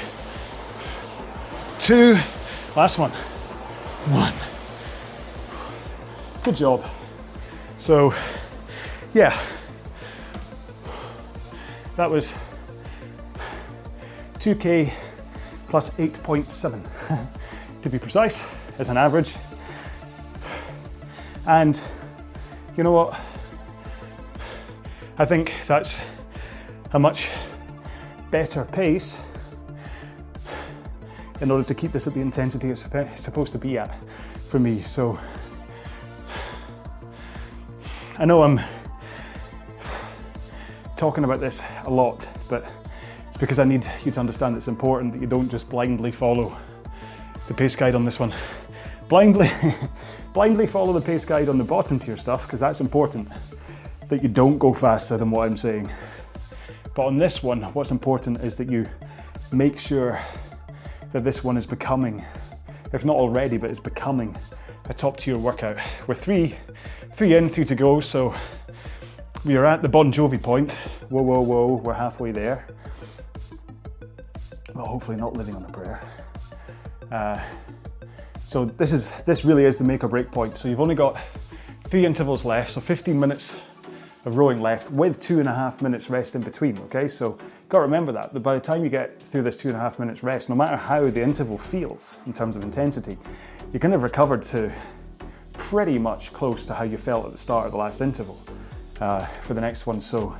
[1.80, 2.18] two,
[2.76, 3.10] last one,
[4.10, 4.34] one.
[6.42, 6.84] Good job.
[7.78, 8.14] So,
[9.14, 9.40] yeah,
[11.96, 12.34] that was
[14.44, 14.92] 2k
[15.68, 16.86] plus 8.7
[17.82, 18.44] to be precise
[18.78, 19.34] as an average.
[21.46, 21.80] And
[22.76, 23.18] you know what?
[25.16, 25.98] I think that's
[26.92, 27.30] a much
[28.30, 29.22] better pace
[31.40, 33.98] in order to keep this at the intensity it's supposed to be at
[34.50, 34.82] for me.
[34.82, 35.18] So
[38.18, 38.60] I know I'm
[40.98, 42.66] talking about this a lot, but
[43.38, 46.56] because I need you to understand it's important that you don't just blindly follow
[47.48, 48.34] the pace guide on this one.
[49.08, 49.50] Blindly,
[50.32, 53.28] blindly follow the pace guide on the bottom tier stuff because that's important
[54.08, 55.90] that you don't go faster than what I'm saying.
[56.94, 58.86] But on this one, what's important is that you
[59.52, 60.22] make sure
[61.12, 62.24] that this one is becoming,
[62.92, 64.36] if not already, but it's becoming
[64.88, 65.76] a top tier workout.
[66.06, 66.56] We're three,
[67.14, 68.34] three in, three to go, so
[69.44, 70.72] we are at the Bon Jovi point.
[71.08, 72.66] Whoa, whoa, whoa, we're halfway there.
[74.74, 76.02] But hopefully not living on a prayer.
[77.10, 77.40] Uh,
[78.46, 80.56] so this is this really is the make or break point.
[80.56, 81.20] So you've only got
[81.84, 83.54] three intervals left, so 15 minutes
[84.24, 86.78] of rowing left with two and a half minutes rest in between.
[86.78, 89.68] Okay, so got to remember that, that by the time you get through this two
[89.68, 93.16] and a half minutes rest, no matter how the interval feels in terms of intensity,
[93.72, 94.72] you're kind of recovered to
[95.52, 98.40] pretty much close to how you felt at the start of the last interval
[99.00, 100.00] uh, for the next one.
[100.00, 100.36] So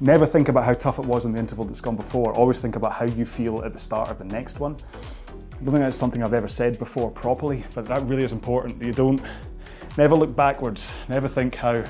[0.00, 2.32] never think about how tough it was in the interval that's gone before.
[2.32, 4.76] Always think about how you feel at the start of the next one.
[5.30, 8.82] I don't think that's something I've ever said before properly, but that really is important.
[8.82, 9.22] You don't
[9.96, 10.90] never look backwards.
[11.08, 11.84] Never think how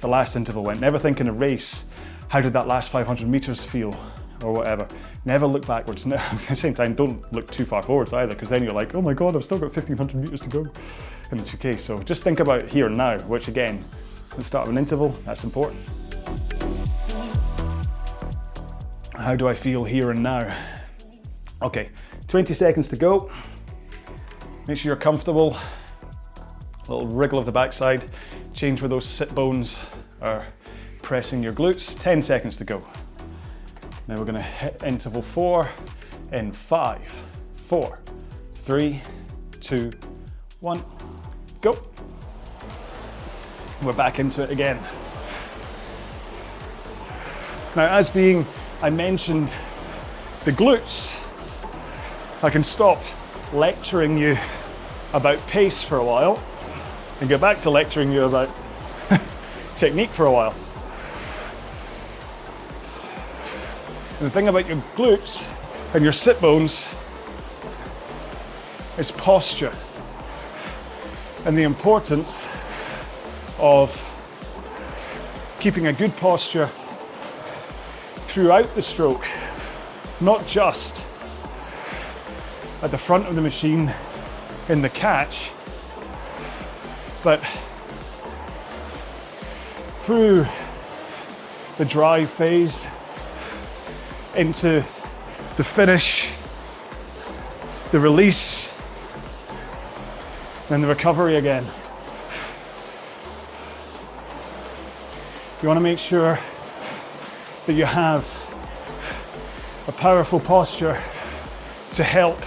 [0.00, 0.80] the last interval went.
[0.80, 1.84] Never think in a race,
[2.28, 3.94] how did that last 500 meters feel
[4.42, 4.86] or whatever.
[5.24, 6.06] Never look backwards.
[6.12, 9.02] at the same time, don't look too far forwards either, because then you're like, oh
[9.02, 10.66] my God, I've still got 1500 meters to go
[11.30, 11.78] And it's 2K.
[11.80, 13.84] So just think about here and now, which again,
[14.36, 15.80] the start of an interval, that's important.
[19.18, 20.48] How do I feel here and now?
[21.60, 21.90] Okay,
[22.28, 23.28] 20 seconds to go.
[24.68, 25.56] Make sure you're comfortable.
[26.86, 28.12] A little wriggle of the backside.
[28.54, 29.80] Change where those sit bones
[30.22, 30.46] are
[31.02, 32.00] pressing your glutes.
[32.00, 32.86] 10 seconds to go.
[34.06, 35.68] Now we're gonna hit interval four
[36.30, 37.12] in five,
[37.66, 37.98] four,
[38.52, 39.02] three,
[39.60, 39.90] two,
[40.60, 40.80] one,
[41.60, 41.76] go.
[43.82, 44.78] We're back into it again.
[47.74, 48.46] Now, as being,
[48.80, 49.58] I mentioned
[50.44, 51.12] the glutes,
[52.44, 53.02] I can stop
[53.52, 54.38] lecturing you
[55.12, 56.40] about pace for a while
[57.20, 58.48] and get back to lecturing you about
[59.76, 60.54] technique for a while.
[64.20, 65.52] And the thing about your glutes
[65.92, 66.86] and your sit bones
[68.96, 69.72] is posture
[71.46, 72.48] and the importance
[73.58, 73.90] of
[75.58, 76.70] keeping a good posture
[78.28, 79.26] throughout the stroke,
[80.20, 81.04] not just
[82.82, 83.92] at the front of the machine
[84.68, 85.50] in the catch,
[87.24, 87.40] but
[90.02, 90.46] through
[91.78, 92.88] the drive phase
[94.36, 94.84] into
[95.56, 96.28] the finish,
[97.90, 98.70] the release,
[100.70, 101.64] and the recovery again.
[105.62, 106.38] You want to make sure
[107.68, 108.24] that you have
[109.88, 110.98] a powerful posture
[111.92, 112.40] to help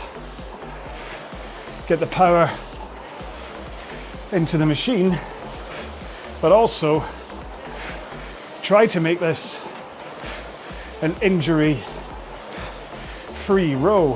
[1.87, 2.49] get the power
[4.31, 5.15] into the machine,
[6.41, 7.05] but also
[8.63, 9.63] try to make this
[11.03, 11.75] an injury
[13.45, 14.15] free row.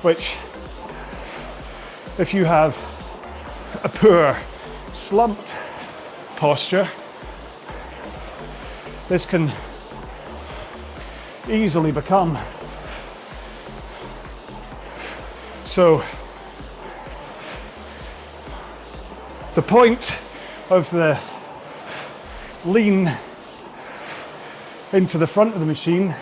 [0.00, 0.36] Which,
[2.18, 2.74] if you have
[3.84, 4.38] a poor
[4.94, 5.58] slumped
[6.36, 6.88] posture,
[9.10, 9.50] this can
[11.48, 12.38] easily become.
[15.64, 16.04] So,
[19.56, 20.16] the point
[20.70, 21.18] of the
[22.64, 23.12] lean
[24.92, 26.14] into the front of the machine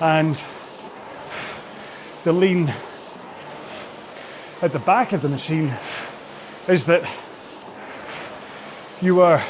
[0.00, 0.42] and
[2.24, 2.72] the lean
[4.62, 5.74] at the back of the machine
[6.68, 7.02] is that
[9.02, 9.44] you are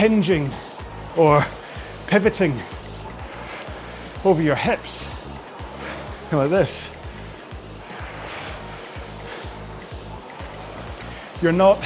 [0.00, 0.50] hinging
[1.14, 1.44] or
[2.06, 2.58] pivoting
[4.24, 5.10] over your hips
[6.32, 6.88] like this.
[11.42, 11.84] You're not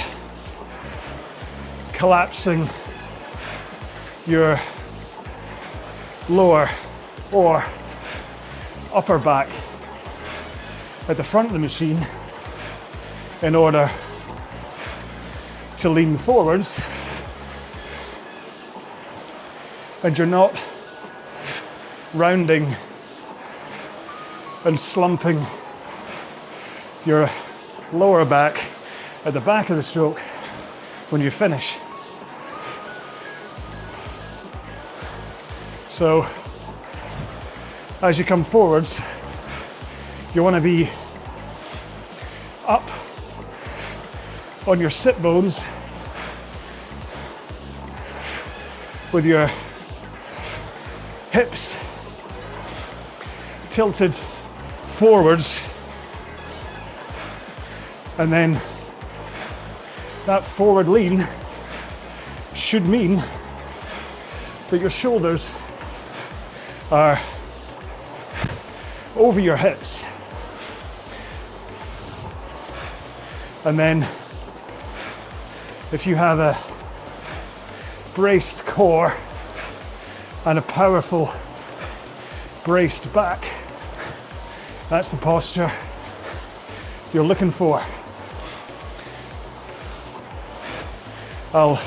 [1.93, 2.69] collapsing
[4.29, 4.61] your
[6.29, 6.71] lower
[7.33, 7.65] or
[8.93, 9.49] upper back
[11.09, 11.99] at the front of the machine
[13.43, 13.91] in order
[15.79, 16.89] to lean forwards
[20.05, 20.55] and you're not
[22.13, 22.77] rounding
[24.67, 25.43] and slumping
[27.07, 27.31] your
[27.91, 28.63] lower back
[29.25, 30.19] at the back of the stroke
[31.09, 31.77] when you finish.
[35.89, 36.27] So,
[38.03, 39.01] as you come forwards,
[40.35, 40.91] you want to be
[42.67, 42.87] up
[44.67, 45.67] on your sit bones
[49.11, 49.51] with your
[51.35, 51.77] hips
[53.73, 55.61] tilted forwards
[58.19, 58.53] and then
[60.27, 61.27] that forward lean
[62.55, 63.21] should mean
[64.71, 65.57] that your shoulders
[66.93, 67.21] are
[69.17, 70.05] over your hips.
[73.65, 74.03] And then
[75.91, 76.57] if you have a
[78.15, 79.13] braced core
[80.47, 81.31] and a powerful
[82.65, 83.45] braced back,
[84.91, 85.71] that's the posture
[87.13, 87.83] you're looking for.
[91.55, 91.81] I'll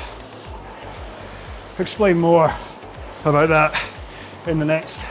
[1.78, 2.52] explain more
[3.24, 3.80] about that
[4.46, 5.06] in the next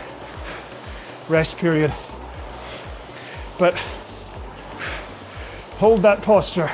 [1.29, 1.93] rest period.
[3.59, 3.75] But
[5.77, 6.69] hold that posture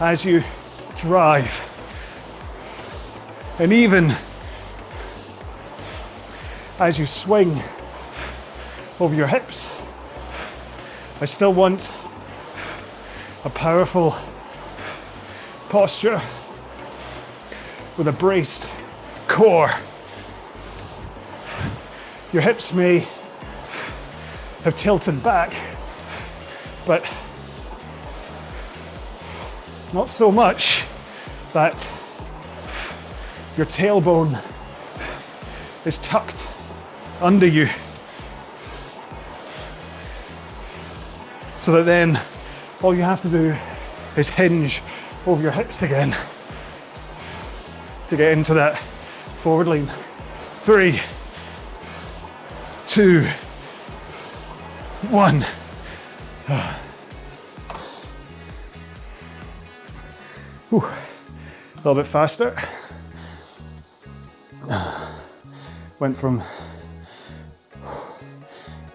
[0.00, 0.42] as you
[0.96, 1.52] drive.
[3.58, 4.16] And even
[6.78, 7.62] as you swing
[8.98, 9.72] over your hips,
[11.20, 11.92] I still want
[13.44, 14.16] a powerful
[15.68, 16.20] posture
[17.96, 18.70] with a braced
[19.28, 19.72] core.
[22.32, 23.06] Your hips may
[24.64, 25.54] have tilted back,
[26.86, 27.04] but
[29.92, 30.82] not so much
[31.52, 31.88] that
[33.56, 34.42] your tailbone
[35.84, 36.48] is tucked
[37.24, 37.66] under you.
[41.56, 42.20] So that then
[42.82, 43.56] all you have to do
[44.18, 44.82] is hinge
[45.26, 46.14] over your hips again
[48.08, 48.78] to get into that
[49.42, 49.90] forward lean.
[50.64, 51.00] Three,
[52.86, 53.26] two,
[55.08, 55.46] one.
[60.68, 60.80] Whew.
[60.82, 62.54] A little bit faster.
[65.98, 66.42] Went from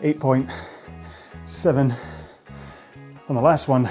[0.02, 1.96] 8.7
[3.28, 3.90] on the last one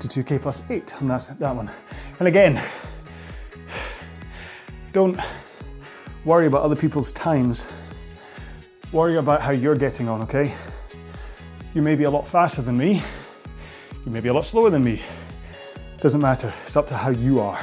[0.00, 1.70] to 2k plus 8 and that's that one.
[2.18, 2.62] And again,
[4.92, 5.18] don't
[6.24, 7.68] worry about other people's times.
[8.92, 10.54] Worry about how you're getting on, okay?
[11.74, 13.02] You may be a lot faster than me.
[14.04, 15.02] You may be a lot slower than me.
[16.00, 16.52] Doesn't matter.
[16.64, 17.58] It's up to how you are.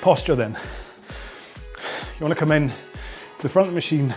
[0.00, 0.56] Posture then.
[2.18, 4.14] You want to come in to the front of the machine,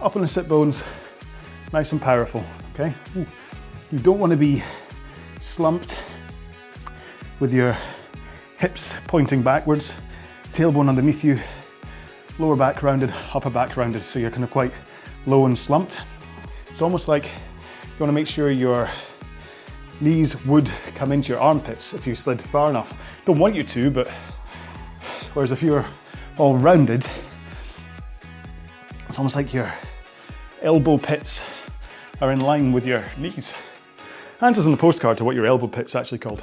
[0.00, 0.82] up on the sit bones,
[1.72, 2.44] nice and powerful,
[2.74, 2.94] okay?
[3.16, 3.26] Ooh.
[3.90, 4.62] You don't want to be
[5.40, 5.98] slumped
[7.40, 7.76] with your
[8.58, 9.92] hips pointing backwards,
[10.52, 11.38] tailbone underneath you,
[12.38, 14.72] lower back rounded, upper back rounded, so you're kind of quite
[15.26, 15.98] low and slumped.
[16.68, 18.90] It's almost like you want to make sure your
[20.00, 22.96] knees would come into your armpits if you slid far enough.
[23.26, 24.10] Don't want you to, but
[25.34, 25.86] whereas if you're
[26.38, 27.06] all rounded,
[29.08, 29.72] it's almost like your
[30.62, 31.42] elbow pits
[32.20, 33.54] are in line with your knees.
[34.40, 36.42] Answers on the postcard to what your elbow pit's actually called.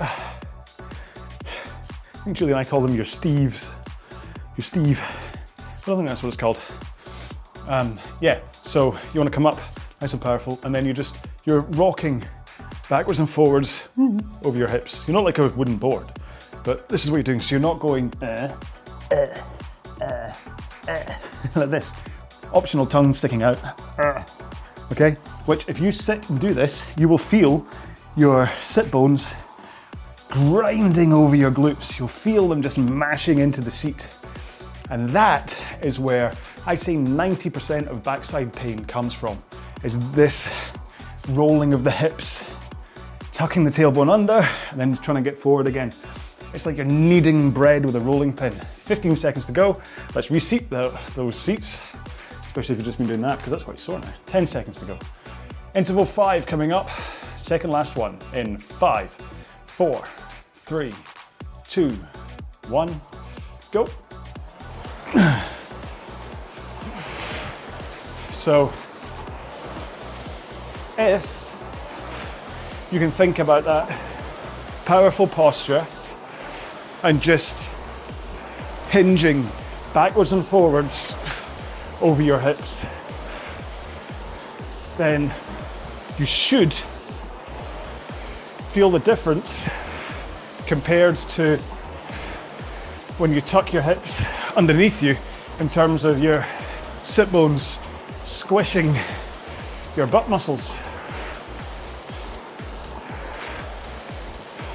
[0.00, 0.06] I
[2.24, 3.70] think Julie and I call them your Steves.
[4.56, 5.02] Your Steve.
[5.58, 6.60] I don't think that's what it's called.
[7.68, 9.58] Um, yeah, so you want to come up
[10.00, 12.24] nice and powerful, and then you just you're rocking
[12.88, 13.82] backwards and forwards
[14.44, 15.06] over your hips.
[15.06, 16.06] You're not like a wooden board,
[16.64, 17.40] but this is what you're doing.
[17.40, 18.54] So you're not going uh,
[19.10, 19.40] uh,
[20.00, 20.32] uh,
[20.88, 21.14] uh,
[21.56, 21.92] like this.
[22.52, 23.58] optional tongue sticking out.
[24.92, 25.12] Okay,
[25.44, 27.66] which if you sit and do this, you will feel
[28.16, 29.28] your sit bones
[30.30, 31.98] grinding over your glutes.
[31.98, 34.06] You'll feel them just mashing into the seat.
[34.90, 36.32] And that is where
[36.66, 39.42] I'd say 90% of backside pain comes from,
[39.82, 40.52] is this
[41.30, 42.42] rolling of the hips,
[43.32, 45.92] tucking the tailbone under, and then trying to get forward again.
[46.54, 48.52] It's like you're kneading bread with a rolling pin.
[48.84, 49.80] 15 seconds to go.
[50.14, 51.78] Let's reseat the, those seats,
[52.42, 54.14] especially if you've just been doing that, because that's quite sore now.
[54.26, 54.98] 10 seconds to go.
[55.74, 56.88] Interval five coming up.
[57.38, 59.10] Second last one in five,
[59.66, 60.04] four,
[60.64, 60.94] three,
[61.68, 61.90] two,
[62.68, 63.00] one,
[63.70, 63.88] go.
[68.48, 68.72] So,
[70.96, 73.88] if you can think about that
[74.86, 75.86] powerful posture
[77.02, 77.62] and just
[78.90, 79.48] hinging
[79.94, 81.14] backwards and forwards
[82.00, 82.86] over your hips,
[84.96, 85.32] then
[86.18, 86.72] you should
[88.72, 89.70] feel the difference
[90.66, 91.56] compared to
[93.18, 94.26] when you tuck your hips
[94.56, 95.16] underneath you
[95.60, 96.46] in terms of your
[97.04, 97.78] sit bones
[98.24, 98.96] squishing
[99.96, 100.78] your butt muscles.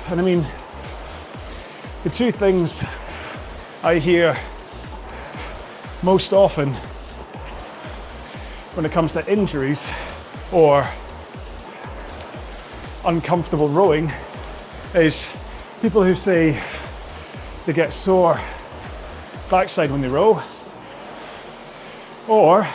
[0.10, 0.46] And I mean,
[2.04, 2.86] the two things
[3.82, 4.38] I hear
[6.02, 6.74] most often
[8.74, 9.90] when it comes to injuries
[10.52, 10.86] or
[13.06, 14.12] uncomfortable rowing
[14.94, 15.30] is
[15.82, 16.62] people who say
[17.66, 18.38] they get sore
[19.50, 20.44] backside when they row,
[22.28, 22.68] or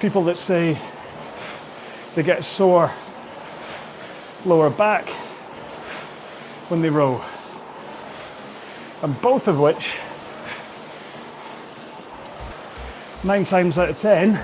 [0.00, 0.76] people that say
[2.16, 2.90] they get sore
[4.44, 5.08] lower back
[6.68, 7.22] when they row.
[9.02, 9.98] And both of which,
[13.24, 14.38] nine times out of ten,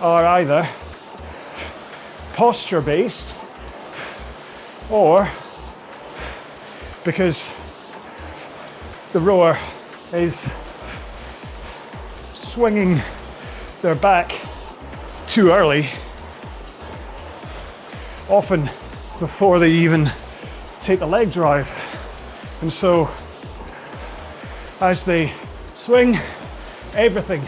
[0.00, 0.68] are either
[2.34, 3.36] posture based
[4.88, 5.28] or
[7.04, 7.50] because
[9.12, 9.58] the rower
[10.12, 10.52] is
[12.34, 13.02] swinging
[13.80, 14.38] their back
[15.26, 15.88] too early,
[18.28, 18.70] often
[19.18, 20.10] before they even
[20.82, 21.70] take the leg drive.
[22.60, 23.08] And so,
[24.80, 25.32] as they
[25.76, 26.18] swing,
[26.94, 27.42] everything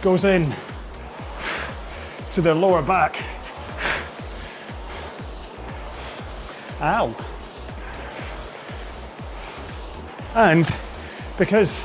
[0.00, 0.54] goes in
[2.32, 3.16] to their lower back.
[6.80, 7.14] Ow.
[10.36, 10.70] And
[11.36, 11.84] because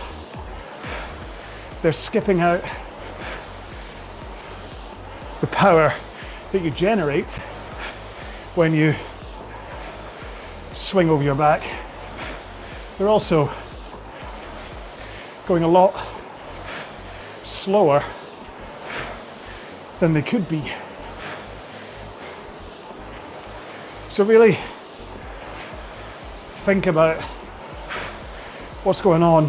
[1.82, 2.62] they're skipping out
[5.42, 5.92] the power
[6.52, 7.38] that you generate
[8.54, 8.94] when you
[10.94, 11.64] swing over your back.
[13.00, 13.50] They're also
[15.48, 15.92] going a lot
[17.44, 18.04] slower
[20.00, 20.62] than they could be.
[24.12, 24.60] So, really
[26.64, 27.20] think about
[28.84, 29.48] what's going on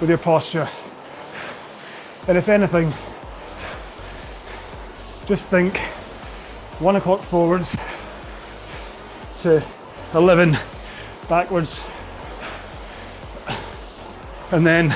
[0.00, 0.68] with your posture.
[2.26, 2.92] And if anything,
[5.24, 5.78] just think
[6.80, 7.78] one o'clock forwards
[9.36, 9.64] to
[10.14, 10.56] 11
[11.28, 11.84] backwards.
[14.52, 14.94] And then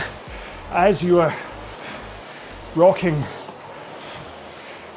[0.70, 1.34] as you are
[2.76, 3.20] rocking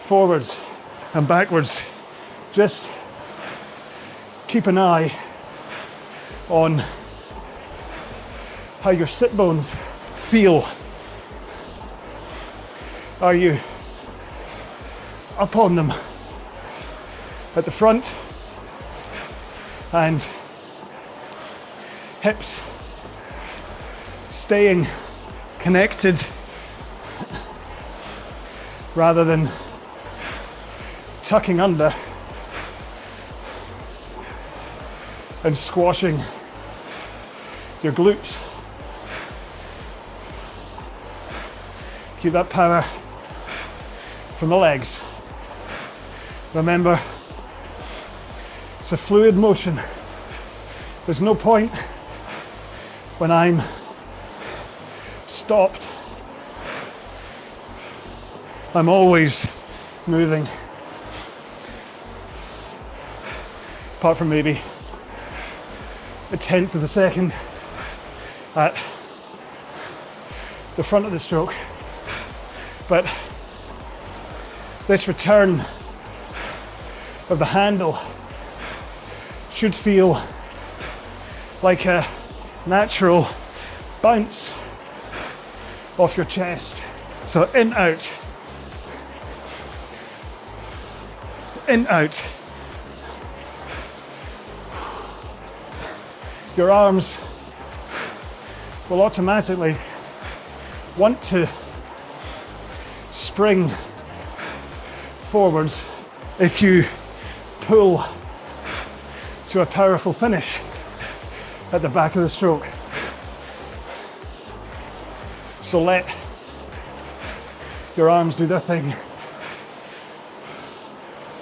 [0.04, 0.62] forwards
[1.16, 1.82] and backwards,
[2.54, 2.92] just
[4.48, 5.12] keep an eye
[6.50, 6.84] on
[8.82, 9.82] how your sit bones
[10.16, 10.68] feel.
[13.22, 13.58] Are you
[15.40, 15.92] up on them
[17.56, 18.16] at the front
[19.94, 20.26] and
[22.22, 22.62] hips
[24.30, 24.88] staying
[25.60, 26.24] connected
[28.96, 29.50] rather than
[31.24, 31.94] tucking under
[35.44, 36.20] and squashing
[37.84, 38.48] your glutes.
[42.22, 42.84] Keep that power
[44.38, 45.02] from the legs.
[46.54, 47.02] Remember,
[48.92, 49.80] it's a fluid motion.
[51.06, 51.72] There's no point
[53.20, 53.62] when I'm
[55.30, 55.88] stopped.
[58.76, 59.48] I'm always
[60.08, 60.46] moving.
[64.00, 64.60] Apart from maybe
[66.34, 67.38] a tenth of a second
[68.58, 68.74] at
[70.76, 71.56] the front of the stroke.
[72.90, 73.10] But
[74.88, 75.62] this return
[77.30, 77.98] of the handle
[79.62, 80.20] should feel
[81.62, 82.04] like a
[82.66, 83.28] natural
[84.02, 84.58] bounce
[86.00, 86.84] off your chest.
[87.28, 88.12] So in, out.
[91.70, 92.26] In, out.
[96.58, 97.22] Your arms
[98.90, 99.76] will automatically
[100.98, 101.48] want to
[103.12, 103.70] spring
[105.30, 105.88] forwards
[106.40, 106.86] if you
[107.60, 108.04] pull
[109.52, 110.62] to a powerful finish
[111.74, 112.66] at the back of the stroke.
[115.62, 116.06] So let
[117.98, 118.94] your arms do their thing.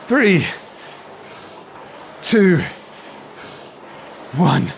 [0.07, 0.47] Three,
[2.23, 2.63] two,
[4.37, 4.73] one.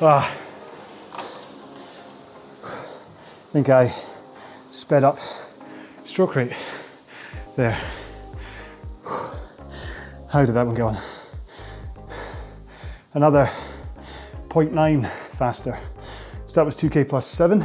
[0.00, 0.32] Ah.
[2.62, 3.92] I think I
[4.70, 5.18] sped up
[6.04, 6.52] stroke rate
[7.56, 7.80] there.
[10.28, 11.11] How did that one go on?
[13.14, 13.50] Another
[14.48, 15.78] 0.9 faster.
[16.46, 17.64] So that was 2k plus 7.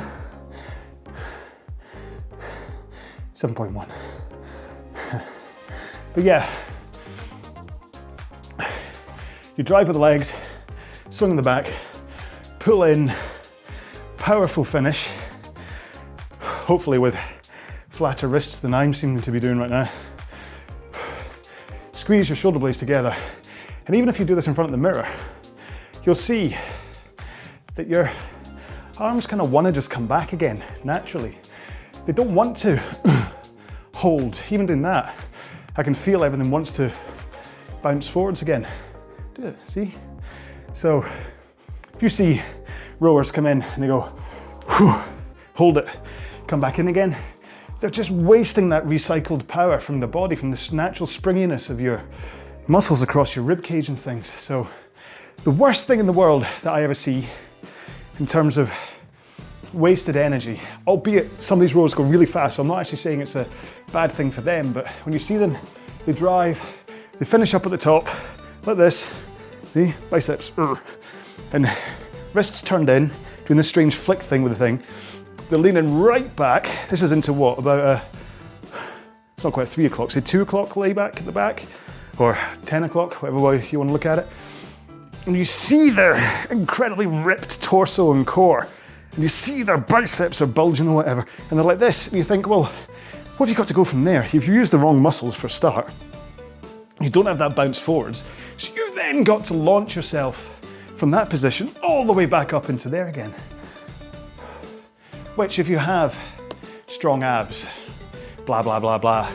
[3.34, 3.90] 7.1.
[6.14, 6.50] but yeah,
[9.56, 10.36] you drive with the legs,
[11.10, 11.72] swing in the back,
[12.60, 13.14] pull in,
[14.18, 15.08] powerful finish,
[16.40, 17.18] hopefully with
[17.90, 19.90] flatter wrists than I'm seeming to be doing right now.
[21.92, 23.16] Squeeze your shoulder blades together.
[23.88, 25.08] And even if you do this in front of the mirror,
[26.08, 26.56] you'll see
[27.76, 28.10] that your
[28.98, 31.38] arms kind of want to just come back again naturally.
[32.06, 32.82] They don't want to
[33.94, 34.40] hold.
[34.50, 35.20] Even doing that,
[35.76, 36.94] I can feel everything wants to
[37.82, 38.66] bounce forwards again.
[39.36, 39.96] Do it, see?
[40.72, 41.06] So
[41.94, 42.42] if you see
[43.02, 44.10] rowers come in and they go,
[45.56, 45.90] hold it,
[46.48, 47.18] come back in again,
[47.82, 52.02] they're just wasting that recycled power from the body, from this natural springiness of your
[52.68, 54.32] muscles across your rib cage and things.
[54.32, 54.70] So,
[55.44, 57.28] the worst thing in the world that I ever see
[58.20, 58.74] in terms of
[59.74, 63.22] wasted energy, albeit some of these rows go really fast, so I'm not actually saying
[63.22, 63.48] it's a
[63.92, 65.58] bad thing for them, but when you see them,
[66.06, 66.62] they drive,
[67.20, 68.08] they finish up at the top,
[68.66, 69.10] like this,
[69.72, 70.76] see, biceps, uh,
[71.52, 71.72] and
[72.34, 73.12] wrists turned in,
[73.46, 74.82] doing this strange flick thing with the thing,
[75.50, 76.70] they're leaning right back.
[76.90, 77.60] This is into what?
[77.60, 78.02] About a,
[79.36, 81.64] it's not quite three o'clock, say two o'clock layback at the back,
[82.18, 84.28] or 10 o'clock, whatever way you want to look at it.
[85.28, 88.68] And you see their incredibly ripped torso and core.
[89.14, 91.28] And you see their biceps are bulging or whatever.
[91.50, 92.08] And they're like this.
[92.08, 92.72] And you think, well,
[93.38, 94.24] what have you got to go from there?
[94.24, 95.92] If you use the wrong muscles for a start,
[97.00, 98.24] you don't have that bounce forwards.
[98.58, 100.50] So you've then got to launch yourself
[100.96, 103.36] from that position all the way back up into there again
[105.38, 106.18] which if you have
[106.88, 107.68] strong abs,
[108.48, 109.30] blah, blah, blah, blah.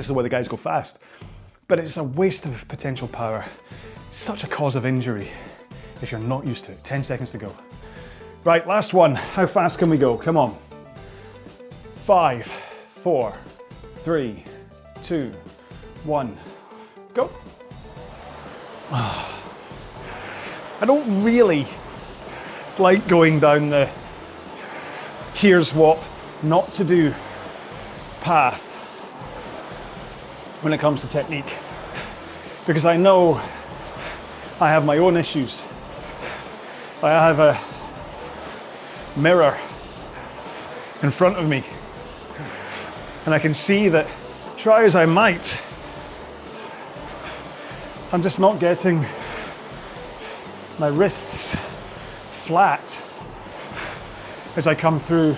[0.00, 1.00] This is where the guys go fast.
[1.68, 3.44] But it's a waste of potential power.
[4.12, 5.28] Such a cause of injury
[6.00, 6.82] if you're not used to it.
[6.84, 7.54] 10 seconds to go.
[8.42, 9.14] Right, last one.
[9.14, 10.16] How fast can we go?
[10.16, 10.56] Come on.
[12.06, 12.50] Five,
[12.94, 13.36] four,
[14.02, 14.42] three,
[15.02, 15.34] two,
[16.04, 16.38] one,
[17.12, 17.30] go.
[18.90, 19.26] I
[20.86, 21.66] don't really
[22.78, 23.84] like going down the
[25.34, 26.02] here's what
[26.42, 27.12] not to do
[28.22, 28.69] path
[30.62, 31.56] when it comes to technique
[32.66, 33.34] because I know
[34.60, 35.66] I have my own issues.
[37.02, 37.58] I have a
[39.18, 39.58] mirror
[41.02, 41.64] in front of me
[43.24, 44.06] and I can see that
[44.56, 45.58] try as I might,
[48.12, 49.04] I'm just not getting
[50.78, 51.56] my wrists
[52.44, 52.80] flat
[54.56, 55.36] as I come through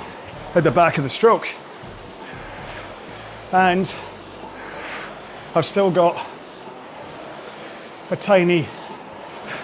[0.55, 1.47] at the back of the stroke.
[3.53, 3.95] And
[5.55, 6.17] I've still got
[8.11, 8.67] a tiny,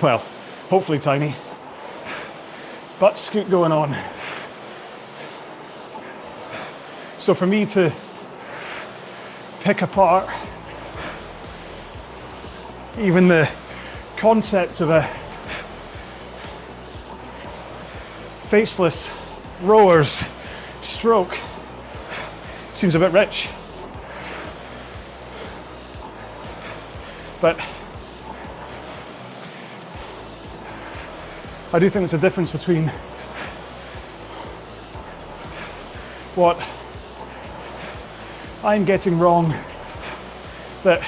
[0.03, 0.19] well,
[0.69, 1.35] hopefully tiny,
[3.01, 3.97] butt scoot going on.
[7.21, 7.91] So for me to
[9.61, 10.29] pick apart
[12.99, 13.49] even the
[14.17, 15.03] concept of a
[18.49, 19.11] faceless
[19.63, 20.23] rowers
[20.83, 21.39] stroke
[22.75, 23.49] seems a bit rich.
[27.41, 27.57] But
[31.73, 32.89] I do think there's a difference between
[36.35, 36.57] what
[38.65, 39.55] I'm getting wrong
[40.83, 41.01] that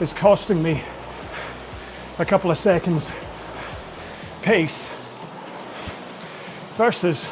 [0.00, 0.82] is costing me
[2.18, 3.14] a couple of seconds
[4.40, 4.90] pace
[6.76, 7.28] versus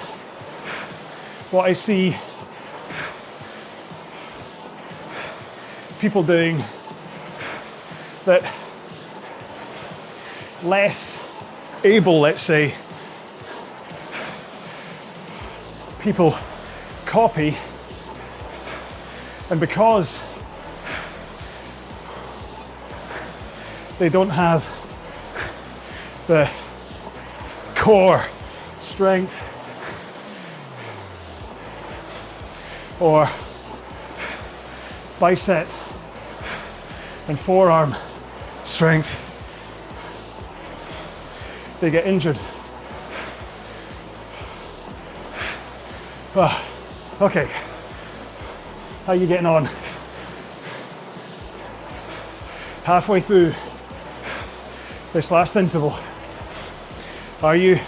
[1.51, 2.17] what I see
[6.05, 6.63] people doing
[8.27, 8.45] that
[10.63, 11.19] less
[11.83, 12.75] able, let's say,
[16.03, 16.37] people
[17.07, 17.57] copy,
[19.49, 20.23] and because
[23.99, 24.63] they don't have
[26.27, 26.51] the
[27.77, 28.27] core
[28.83, 29.41] strength
[33.01, 33.27] or
[35.19, 35.67] bicep
[37.29, 37.95] and forearm
[38.65, 39.21] strength,
[41.81, 42.39] they get injured.
[46.37, 46.65] Oh,
[47.21, 47.49] okay,
[49.07, 49.69] how are you getting on?
[52.85, 53.55] Halfway through
[55.13, 55.97] this last interval,
[57.43, 57.79] are you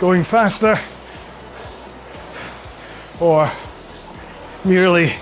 [0.00, 0.78] going faster
[3.20, 3.50] or
[4.64, 5.16] merely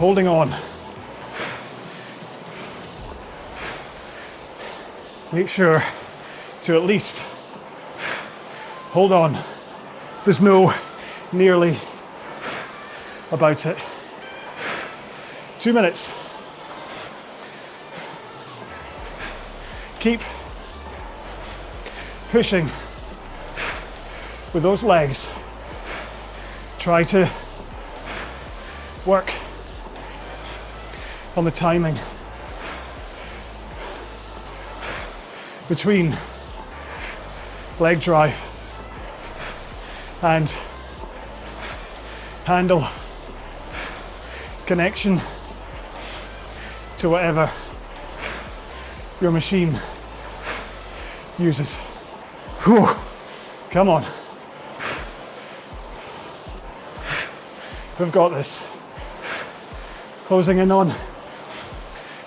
[0.00, 0.48] holding on.
[5.30, 5.84] Make sure
[6.62, 7.18] to at least
[8.92, 9.36] hold on.
[10.24, 10.72] There's no
[11.32, 11.76] nearly
[13.30, 13.76] about it.
[15.58, 16.10] Two minutes.
[20.00, 20.22] Keep
[22.30, 22.70] pushing
[24.54, 25.30] with those legs.
[26.78, 27.28] Try to
[29.04, 29.30] work
[31.36, 31.96] on the timing
[35.68, 36.16] between
[37.78, 38.34] leg drive
[40.22, 40.50] and
[42.44, 42.86] handle
[44.66, 45.20] connection
[46.98, 47.50] to whatever
[49.20, 49.78] your machine
[51.38, 51.76] uses.
[52.64, 52.88] Whew.
[53.70, 54.04] Come on.
[57.98, 58.66] We've got this.
[60.26, 60.92] Closing in on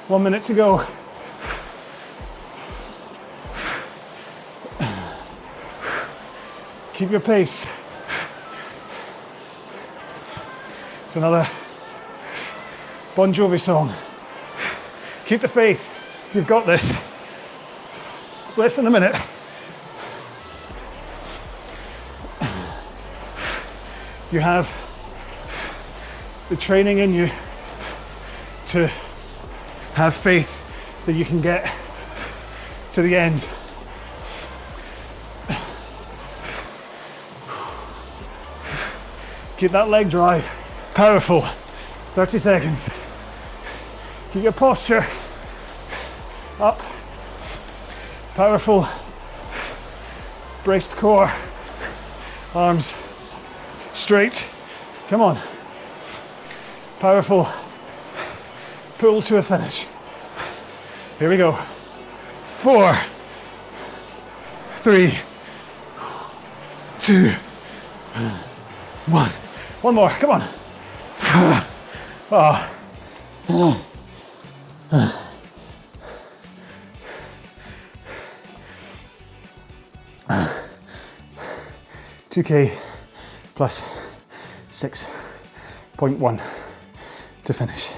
[0.08, 0.86] one minute to go.
[6.93, 7.72] Keep your pace.
[11.08, 11.47] It's another
[13.16, 13.93] Bon Jovi song.
[15.26, 16.32] Keep the faith.
[16.34, 16.99] You've got this.
[18.47, 19.16] It's less than a minute.
[24.32, 24.68] You have
[26.49, 27.30] the training in you
[28.68, 28.91] to
[29.94, 30.50] have faith
[31.06, 31.72] that you can get
[32.94, 33.48] to the end.
[39.58, 40.46] Keep that leg drive
[40.94, 41.41] powerful.
[42.16, 42.89] 30 seconds.
[44.32, 45.06] Keep your posture
[46.60, 46.80] up.
[48.36, 48.88] Powerful.
[50.64, 51.32] Braced core.
[52.54, 52.94] Arms
[53.94, 54.46] straight.
[55.08, 55.39] Come on.
[57.00, 57.48] Powerful.
[59.04, 59.86] Pull to a finish.
[61.20, 61.51] Here we go.
[62.62, 62.97] Four,
[64.78, 65.20] three,
[67.01, 67.32] two,
[69.08, 69.30] one.
[69.82, 70.10] One more.
[70.10, 70.43] Come on.
[72.32, 72.72] Ah.
[73.49, 73.86] Oh.
[82.30, 82.74] 2k
[83.54, 83.84] plus
[84.72, 86.41] 6.1
[87.43, 87.91] to finish.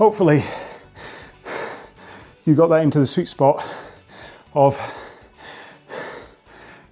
[0.00, 0.42] Hopefully,
[2.46, 3.62] you got that into the sweet spot
[4.54, 4.80] of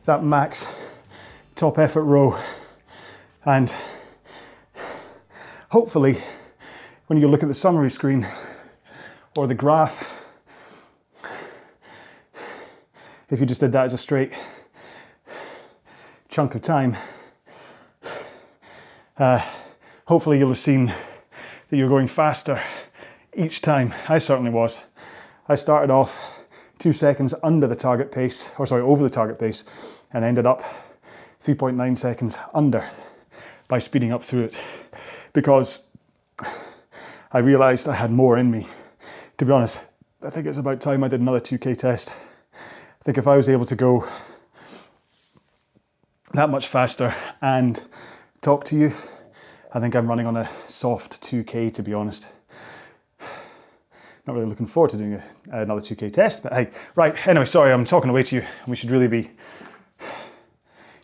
[0.05, 0.67] that max
[1.55, 2.39] top effort row.
[3.47, 3.75] And
[5.71, 6.19] hopefully,
[7.07, 8.27] when you look at the summary screen
[9.35, 10.07] or the graph,
[13.31, 14.35] if you just did that as a straight
[16.29, 16.95] chunk of time,
[19.17, 19.43] uh,
[20.05, 20.93] hopefully you'll have seen
[21.71, 22.63] that you're going faster
[23.39, 23.95] each time.
[24.09, 24.81] I certainly was.
[25.49, 26.21] I started off
[26.79, 29.65] two seconds under the target pace, or sorry, over the target pace,
[30.13, 30.63] and ended up
[31.45, 32.89] 3.9 seconds under
[33.69, 34.61] by speeding up through it
[35.33, 35.87] because
[37.33, 38.67] I realized I had more in me.
[39.37, 39.81] To be honest,
[40.23, 42.13] I think it's about time I did another 2K test
[43.01, 44.07] I think if I was able to go
[46.35, 47.83] that much faster and
[48.41, 48.93] talk to you,
[49.73, 52.29] I think I'm running on a soft 2K to be honest.
[54.29, 55.23] Not really looking forward to doing a,
[55.63, 58.47] another 2K test, but hey, right, anyway, sorry, I'm talking away to you.
[58.67, 59.31] We should really be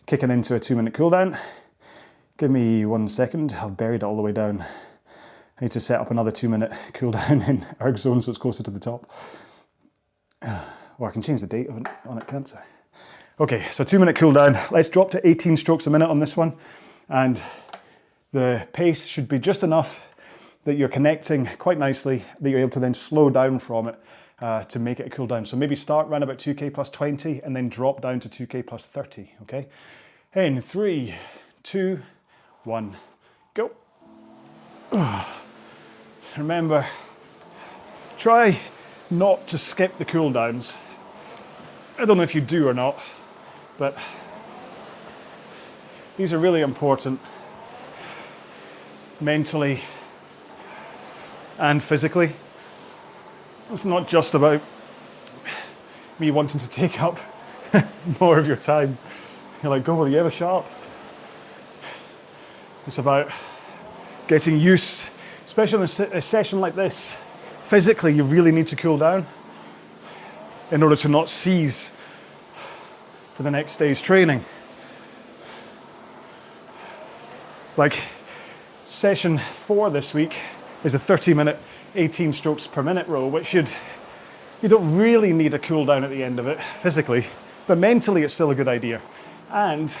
[0.05, 1.35] kicking into a two minute cooldown.
[2.37, 4.61] Give me one second, I've buried it all the way down.
[4.61, 8.69] I need to set up another two minute cooldown in ErgZone so it's closer to
[8.69, 9.09] the top.
[10.99, 12.63] or I can change the date of it, on it, can't I?
[13.41, 14.69] Okay, so two minute cooldown.
[14.69, 16.53] Let's drop to 18 strokes a minute on this one.
[17.09, 17.41] And
[18.33, 20.03] The pace should be just enough
[20.65, 23.99] that you're connecting quite nicely, that you're able to then slow down from it
[24.39, 25.45] uh, to make it cool down.
[25.45, 28.83] So maybe start around about 2k plus 20 and then drop down to 2k plus
[28.83, 29.67] 30, okay?
[30.33, 31.15] In three,
[31.63, 31.99] two,
[32.63, 32.97] one,
[33.53, 33.71] go.
[36.37, 36.85] Remember,
[38.17, 38.59] try
[39.11, 40.77] not to skip the cool downs.
[41.99, 42.99] I don't know if you do or not,
[43.77, 43.97] but
[46.17, 47.19] these are really important
[49.21, 49.81] mentally
[51.59, 52.31] and physically.
[53.71, 54.61] It's not just about
[56.19, 57.17] me wanting to take up
[58.19, 58.97] more of your time.
[59.61, 60.65] You're like, go, will you ever sharp?
[62.87, 63.31] It's about
[64.27, 65.05] getting used,
[65.47, 67.17] especially in a session like this.
[67.67, 69.25] Physically, you really need to cool down
[70.71, 71.91] in order to not seize
[73.33, 74.45] for the next day's training.
[77.75, 78.01] Like
[78.87, 80.35] session four this week
[80.83, 81.57] is a 30 minute
[81.95, 83.69] 18 strokes per minute row, which should
[84.61, 87.25] you don't really need a cool down at the end of it physically,
[87.67, 89.01] but mentally it's still a good idea.
[89.51, 89.95] And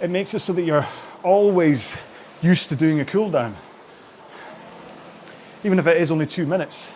[0.00, 0.86] it makes it so that you're
[1.22, 1.98] always
[2.42, 3.54] used to doing a cool down.
[5.62, 6.88] Even if it is only two minutes.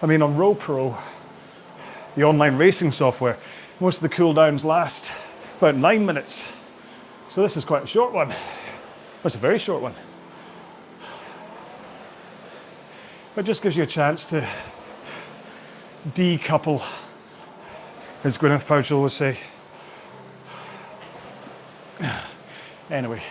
[0.00, 0.96] I mean, on RowPro,
[2.14, 3.36] the online racing software,
[3.80, 5.12] most of the cool downs last
[5.58, 6.48] about nine minutes.
[7.30, 8.32] So this is quite a short one.
[9.22, 9.94] That's a very short one.
[13.34, 14.48] But just gives you a chance to
[16.10, 16.82] decouple,
[18.24, 19.38] as Gwyneth Paltrow would say.
[22.90, 23.22] Anyway,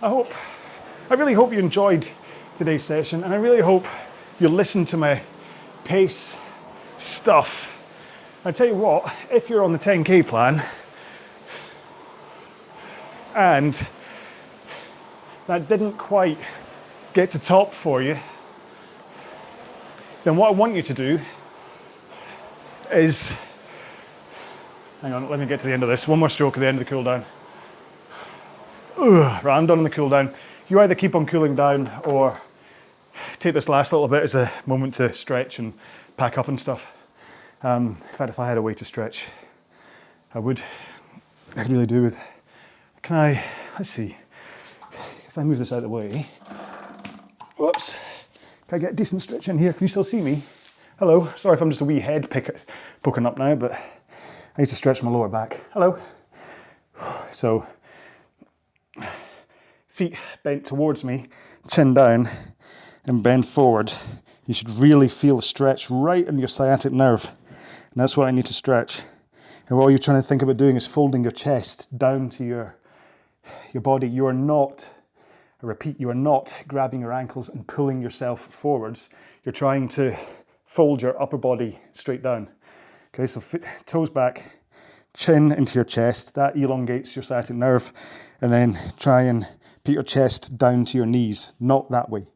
[0.00, 0.32] I hope,
[1.10, 2.08] I really hope you enjoyed
[2.56, 3.84] today's session, and I really hope
[4.40, 5.20] you listened to my
[5.84, 6.36] pace
[6.98, 7.68] stuff.
[8.44, 10.64] I tell you what, if you're on the 10k plan
[13.34, 13.86] and
[15.52, 16.38] that didn't quite
[17.12, 18.18] get to top for you,
[20.24, 21.20] then what I want you to do
[22.90, 23.36] is
[25.02, 26.08] hang on, let me get to the end of this.
[26.08, 27.24] One more stroke at the end of the cool down.
[28.96, 30.32] Right, I'm done on the cool down.
[30.68, 32.40] You either keep on cooling down or
[33.38, 35.74] take this last little bit as a moment to stretch and
[36.16, 36.86] pack up and stuff.
[37.62, 39.26] Um, in fact, if I had a way to stretch,
[40.34, 40.62] I would.
[41.56, 42.18] I really do with.
[43.02, 43.44] Can I?
[43.76, 44.16] Let's see.
[45.32, 46.26] If I move this out of the way.
[47.56, 47.96] Whoops.
[48.68, 49.72] Can I get a decent stretch in here?
[49.72, 50.42] Can you still see me?
[50.98, 51.32] Hello.
[51.36, 52.54] Sorry if I'm just a wee head pick,
[53.02, 53.80] poking up now, but I
[54.58, 55.64] need to stretch my lower back.
[55.72, 55.98] Hello.
[57.30, 57.66] So,
[59.88, 61.28] feet bent towards me,
[61.70, 62.28] chin down,
[63.06, 63.90] and bend forward.
[64.44, 67.24] You should really feel the stretch right in your sciatic nerve.
[67.24, 69.00] And that's what I need to stretch.
[69.70, 72.76] And all you're trying to think about doing is folding your chest down to your,
[73.72, 74.06] your body.
[74.06, 74.90] You are not
[75.62, 79.10] I repeat, you are not grabbing your ankles and pulling yourself forwards.
[79.44, 80.16] You're trying to
[80.64, 82.48] fold your upper body straight down.
[83.14, 84.58] Okay, so fit, toes back,
[85.14, 86.34] chin into your chest.
[86.34, 87.92] That elongates your sciatic nerve.
[88.40, 89.46] And then try and
[89.84, 92.26] put your chest down to your knees, not that way.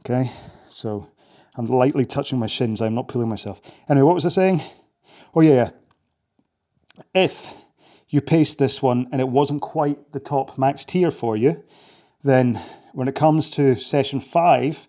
[0.00, 0.32] Okay,
[0.66, 1.06] so
[1.56, 2.80] I'm lightly touching my shins.
[2.80, 3.60] I'm not pulling myself.
[3.90, 4.62] Anyway, what was I saying?
[5.34, 5.68] Oh, yeah.
[7.14, 7.52] If
[8.08, 11.62] you paced this one and it wasn't quite the top max tier for you,
[12.26, 12.60] then
[12.92, 14.88] when it comes to session five,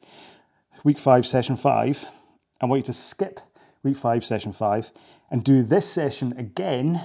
[0.83, 2.05] week five, session five,
[2.59, 3.39] I want you to skip
[3.83, 4.91] week five, session five,
[5.29, 7.01] and do this session again,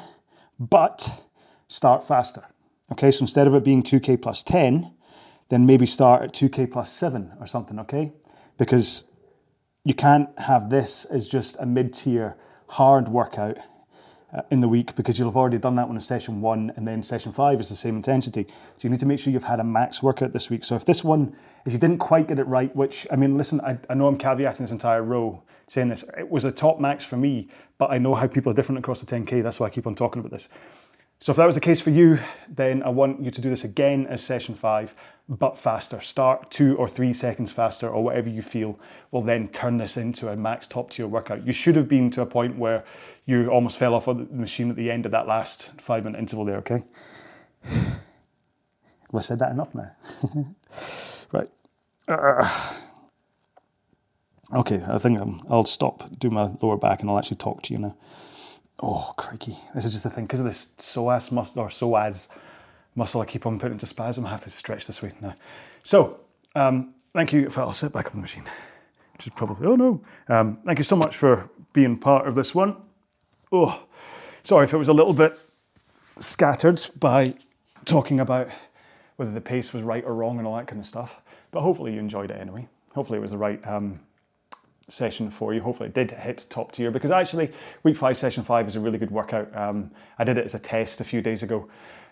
[0.58, 1.22] but
[1.68, 2.44] start faster.
[2.92, 4.92] Okay, so instead of it being 2K plus 10,
[5.48, 8.12] then maybe start at 2K plus 7 or something, okay?
[8.58, 9.04] Because
[9.84, 12.36] you can't have this as just a mid tier
[12.68, 13.58] hard workout
[14.34, 16.88] Uh, in the week because you'll have already done that one in session one and
[16.88, 18.46] then session five is the same intensity.
[18.48, 20.64] So you need to make sure you've had a max workout this week.
[20.64, 23.60] So if this one, if you didn't quite get it right, which I mean, listen,
[23.60, 27.04] I, I know I'm caveating this entire row saying this, it was a top max
[27.04, 29.42] for me, but I know how people are different across the 10K.
[29.42, 30.48] That's why I keep on talking about this.
[31.22, 32.18] So if that was the case for you,
[32.48, 34.92] then I want you to do this again as session five,
[35.28, 36.00] but faster.
[36.00, 38.76] Start two or three seconds faster or whatever you feel
[39.12, 41.46] will then turn this into a max top tier workout.
[41.46, 42.82] You should have been to a point where
[43.24, 46.18] you almost fell off of the machine at the end of that last five minute
[46.18, 46.82] interval there, okay?
[47.62, 49.92] Have I said that enough now?
[51.30, 51.48] right.
[52.08, 52.74] Uh,
[54.56, 57.78] okay, I think I'll stop, do my lower back, and I'll actually talk to you
[57.78, 57.96] now.
[58.80, 59.56] Oh, crikey.
[59.74, 60.24] This is just the thing.
[60.24, 62.28] Because of this psoas muscle, or psoas
[62.94, 65.34] muscle I keep on putting into spasm, I have to stretch this way now.
[65.84, 66.20] So,
[66.54, 67.50] um, thank you.
[67.56, 68.44] I'll sit back on the machine.
[69.12, 70.00] Which is probably, oh no.
[70.28, 72.76] Um, thank you so much for being part of this one.
[73.52, 73.82] Oh,
[74.42, 75.38] sorry if it was a little bit
[76.18, 77.34] scattered by
[77.84, 78.48] talking about
[79.16, 81.20] whether the pace was right or wrong and all that kind of stuff.
[81.50, 82.66] But hopefully you enjoyed it anyway.
[82.94, 84.00] Hopefully it was the right um,
[84.92, 85.60] session for you.
[85.60, 87.50] Hopefully it did hit top tier because actually
[87.82, 89.54] week five, session five is a really good workout.
[89.56, 91.68] Um, I did it as a test a few days ago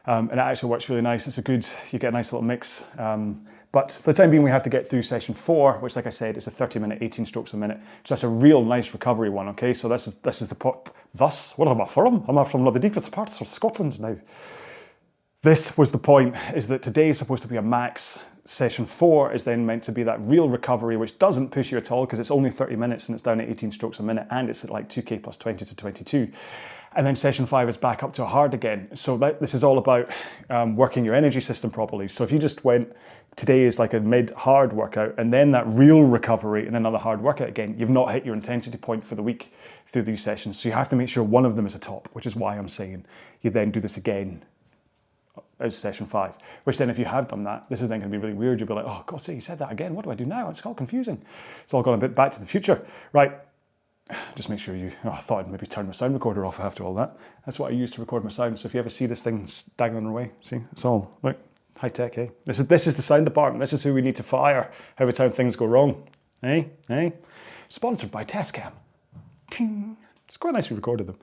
[0.06, 1.26] um, and it actually works really nice.
[1.26, 2.84] It's a good, you get a nice little mix.
[2.98, 6.06] Um, but for the time being, we have to get through session four, which, like
[6.06, 7.78] I said, is a 30 minute, 18 strokes a minute.
[8.04, 9.48] So that's a real nice recovery one.
[9.48, 10.92] Okay, so this is this is the pot.
[11.14, 12.24] Thus, what am I from?
[12.26, 14.16] I'm from one of the deepest parts of Scotland now.
[15.42, 18.18] This was the point: is that today is supposed to be a max.
[18.44, 21.90] Session four is then meant to be that real recovery, which doesn't push you at
[21.90, 24.48] all because it's only 30 minutes and it's down at 18 strokes a minute, and
[24.48, 26.30] it's at like 2k plus 20 to 22
[26.96, 28.88] and then session five is back up to hard again.
[28.94, 30.10] So that, this is all about
[30.48, 32.08] um, working your energy system properly.
[32.08, 32.92] So if you just went
[33.36, 37.22] today is like a mid hard workout and then that real recovery and another hard
[37.22, 39.52] workout again, you've not hit your intensity point for the week
[39.86, 40.58] through these sessions.
[40.58, 42.58] So you have to make sure one of them is a top, which is why
[42.58, 43.04] I'm saying
[43.42, 44.44] you then do this again
[45.60, 46.32] as session five.
[46.64, 48.60] Which then, if you have done that, this is then going to be really weird.
[48.60, 49.94] You'll be like, oh, God, see, he said that again.
[49.94, 50.48] What do I do now?
[50.50, 51.22] It's all confusing.
[51.64, 52.84] It's all gone a bit back to the future.
[53.12, 53.32] Right,
[54.34, 56.84] just make sure you, oh, I thought I'd maybe turn my sound recorder off after
[56.84, 57.16] all that.
[57.46, 58.58] That's what I use to record my sound.
[58.58, 61.38] So if you ever see this thing dangling away, see, it's all like
[61.76, 62.28] high tech, eh?
[62.44, 63.60] This is, this is the sound department.
[63.60, 66.08] This is who we need to fire every time things go wrong.
[66.42, 66.64] Eh?
[66.88, 67.10] Eh?
[67.68, 68.72] Sponsored by Tascam.
[69.50, 69.96] Ting.
[70.28, 71.18] It's quite nice we recorded them.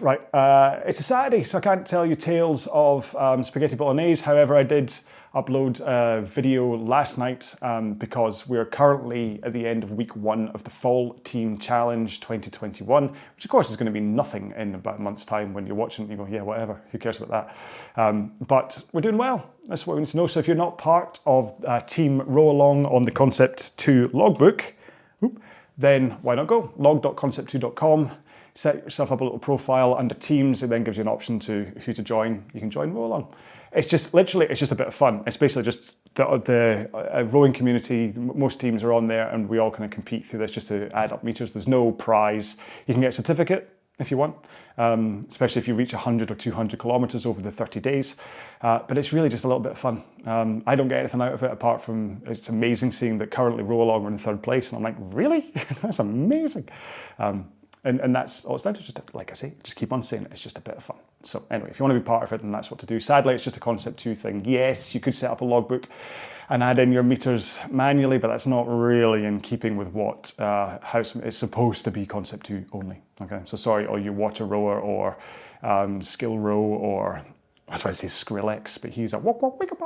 [0.00, 4.22] Right, uh, it's a Saturday, so I can't tell you tales of um, spaghetti bolognese.
[4.22, 4.92] However, I did
[5.34, 10.48] upload a video last night um, because we're currently at the end of week one
[10.48, 14.74] of the Fall Team Challenge 2021, which of course is going to be nothing in
[14.74, 16.10] about a month's time when you're watching.
[16.10, 17.30] You go, yeah, whatever, who cares about
[17.96, 18.02] that?
[18.02, 19.50] Um, but we're doing well.
[19.68, 20.26] That's what we need to know.
[20.26, 24.74] So if you're not part of uh, Team RowAlong on the Concept 2 logbook,
[25.78, 26.72] then why not go?
[26.76, 28.10] log.concept2.com
[28.54, 30.62] set yourself up a little profile under teams.
[30.62, 32.44] It then gives you an option to who to join.
[32.52, 33.34] You can join row along
[33.72, 35.22] it's just literally it's just a bit of fun.
[35.26, 38.12] It's basically just the, the uh, rowing community.
[38.16, 40.90] Most teams are on there, and we all kind of compete through this just to
[40.92, 41.52] add up meters.
[41.52, 42.56] There's no prize.
[42.86, 44.34] You can get a certificate if you want,
[44.78, 48.16] um, especially if you reach 100 or 200 kilometers over the 30 days.
[48.62, 50.02] Uh, but it's really just a little bit of fun.
[50.24, 53.62] Um, I don't get anything out of it apart from it's amazing seeing that currently
[53.62, 55.52] row along are in third place, and I'm like, really?
[55.82, 56.68] That's amazing.
[57.18, 57.52] Um,
[57.84, 58.82] and, and that's all it's down to.
[58.82, 60.32] Just like I say, just keep on saying it.
[60.32, 60.98] It's just a bit of fun.
[61.22, 63.00] So anyway, if you want to be part of it, then that's what to do.
[63.00, 64.44] Sadly, it's just a concept two thing.
[64.44, 65.86] Yes, you could set up a logbook
[66.48, 70.78] and add in your meters manually, but that's not really in keeping with what uh,
[70.82, 73.00] how it's supposed to be concept two only.
[73.20, 75.16] Okay, so sorry, or you WaterRower or
[75.62, 77.22] um, Skillrow or
[77.68, 79.80] that's why I say Skrillex, but he's a walk walk wake up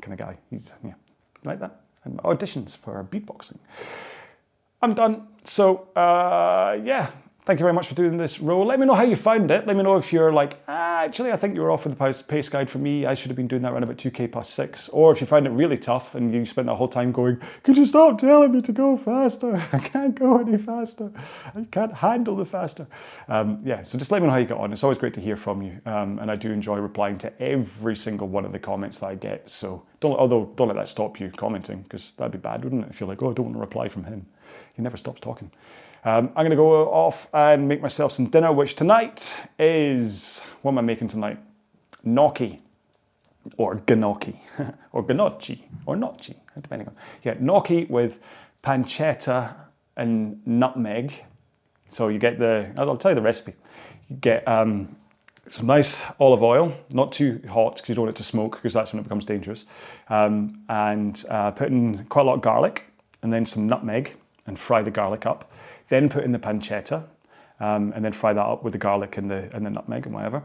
[0.00, 0.38] kind of guy.
[0.50, 0.94] He's yeah
[1.44, 1.80] like that.
[2.04, 3.58] And auditions for beatboxing.
[4.82, 5.28] I'm done.
[5.44, 7.10] So uh, yeah,
[7.44, 8.64] thank you very much for doing this role.
[8.64, 9.66] Let me know how you found it.
[9.66, 12.24] Let me know if you're like, ah, actually, I think you were off with the
[12.24, 13.06] pace guide for me.
[13.06, 14.88] I should have been doing that around about 2k plus six.
[14.90, 17.76] Or if you find it really tough and you spent the whole time going, could
[17.76, 19.56] you stop telling me to go faster?
[19.72, 21.10] I can't go any faster.
[21.54, 22.86] I can't handle the faster.
[23.28, 24.72] Um, yeah, so just let me know how you get on.
[24.72, 25.80] It's always great to hear from you.
[25.86, 29.14] Um, and I do enjoy replying to every single one of the comments that I
[29.14, 29.48] get.
[29.48, 32.90] So don't, although don't let that stop you commenting because that'd be bad, wouldn't it?
[32.90, 34.26] If you're like, oh, I don't want to reply from him.
[34.74, 35.50] He never stops talking.
[36.02, 40.72] Um, I'm going to go off and make myself some dinner, which tonight is what
[40.72, 41.38] am I making tonight?
[42.02, 42.62] Gnocchi
[43.58, 44.40] or gnocchi
[44.92, 46.96] or gnocchi or gnocchi, depending on.
[47.22, 48.20] Yeah, gnocchi with
[48.64, 49.54] pancetta
[49.96, 51.12] and nutmeg.
[51.90, 53.54] So you get the, I'll tell you the recipe.
[54.08, 54.96] You get um,
[55.48, 58.72] some nice olive oil, not too hot because you don't want it to smoke because
[58.72, 59.66] that's when it becomes dangerous.
[60.08, 62.86] Um, and uh, put in quite a lot of garlic
[63.22, 65.52] and then some nutmeg and fry the garlic up.
[65.90, 67.04] Then put in the pancetta
[67.60, 70.14] um, and then fry that up with the garlic and the, and the nutmeg and
[70.14, 70.42] whatever.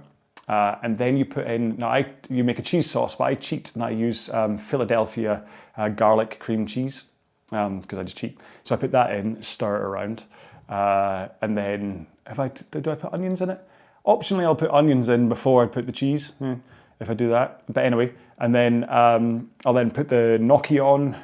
[0.48, 3.36] Uh, and then you put in, now I, you make a cheese sauce, but I
[3.36, 5.44] cheat and I use um, Philadelphia
[5.78, 7.12] uh, garlic cream cheese
[7.50, 8.40] because um, I just cheat.
[8.64, 10.24] So I put that in, stir it around.
[10.68, 13.60] Uh, and then, if I, do I put onions in it?
[14.06, 16.56] Optionally, I'll put onions in before I put the cheese, hmm,
[17.00, 17.64] if I do that.
[17.72, 21.16] But anyway, and then um, I'll then put the gnocchi on.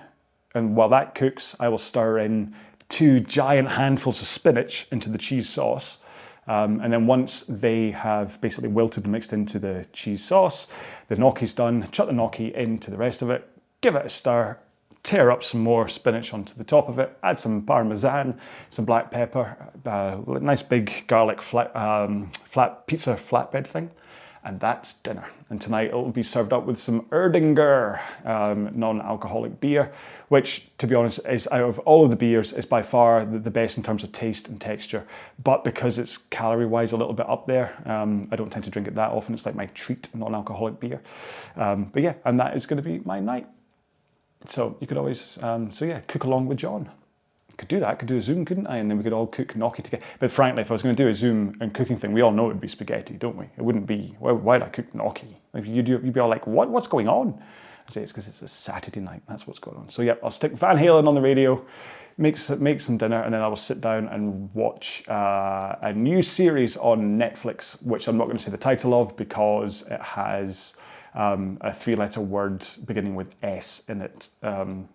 [0.53, 2.55] And while that cooks, I will stir in
[2.91, 5.99] two giant handfuls of spinach into the cheese sauce.
[6.47, 10.67] Um, and then once they have basically wilted and mixed into the cheese sauce,
[11.07, 13.47] the gnocchi's done, chuck the gnocchi into the rest of it,
[13.79, 14.57] give it a stir,
[15.03, 18.37] tear up some more spinach onto the top of it, add some parmesan,
[18.69, 23.89] some black pepper, uh, nice big garlic flat, um, flat pizza flatbed thing,
[24.43, 25.27] and that's dinner.
[25.49, 29.91] And tonight it will be served up with some Erdinger um, non-alcoholic beer,
[30.31, 33.51] which, to be honest, is out of all of the beers, is by far the,
[33.51, 35.05] best in terms of taste and texture.
[35.43, 38.69] But because it's calorie wise a little bit up there, um, I don't tend to
[38.69, 39.33] drink it that often.
[39.33, 41.01] It's like my treat, non alcoholic beer.
[41.57, 43.45] Um, but yeah, and that is going to be my night.
[44.47, 46.89] So you could always, um, so yeah, cook along with John
[47.61, 47.99] could do that.
[47.99, 48.77] Could do a Zoom, couldn't I?
[48.77, 50.03] And then we could all cook gnocchi together.
[50.19, 52.31] But frankly, if I was going to do a Zoom and cooking thing, we all
[52.31, 53.45] know it would be spaghetti, don't we?
[53.45, 54.15] It wouldn't be.
[54.19, 55.37] Why, why'd I cook gnocchi?
[55.53, 56.69] Like you'd, you'd be all like, "What?
[56.69, 57.41] What's going on?"
[57.99, 59.21] It's because it's a Saturday night.
[59.27, 59.89] That's what's going on.
[59.89, 61.63] So yeah, I'll stick Van Halen on the radio,
[62.17, 66.21] make make some dinner, and then I will sit down and watch uh, a new
[66.21, 70.77] series on Netflix, which I'm not going to say the title of because it has
[71.13, 74.29] um, a three-letter word beginning with S in it.
[74.43, 74.87] Um,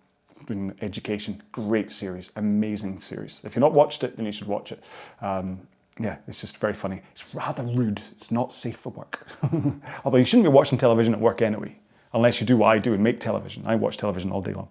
[0.81, 1.41] education.
[1.51, 3.41] Great series, amazing series.
[3.43, 4.83] If you've not watched it, then you should watch it.
[5.21, 5.67] Um,
[5.99, 7.01] yeah, it's just very funny.
[7.13, 8.01] It's rather rude.
[8.11, 9.27] It's not safe for work.
[10.05, 11.75] Although you shouldn't be watching television at work anyway,
[12.13, 13.63] unless you do what I do and make television.
[13.65, 14.69] I watch television all day long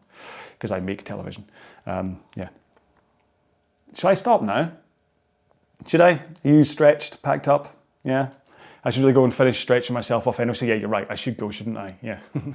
[0.53, 1.45] because I make television.
[1.87, 2.49] Um, yeah.
[3.95, 4.73] Should I stop now?
[5.87, 6.13] Should I?
[6.13, 7.77] Are you stretched, packed up?
[8.05, 8.29] Yeah.
[8.85, 10.57] I should really go and finish stretching myself off anyway.
[10.57, 11.07] So yeah, you're right.
[11.11, 11.97] I should go, shouldn't I?
[12.03, 12.21] Yeah.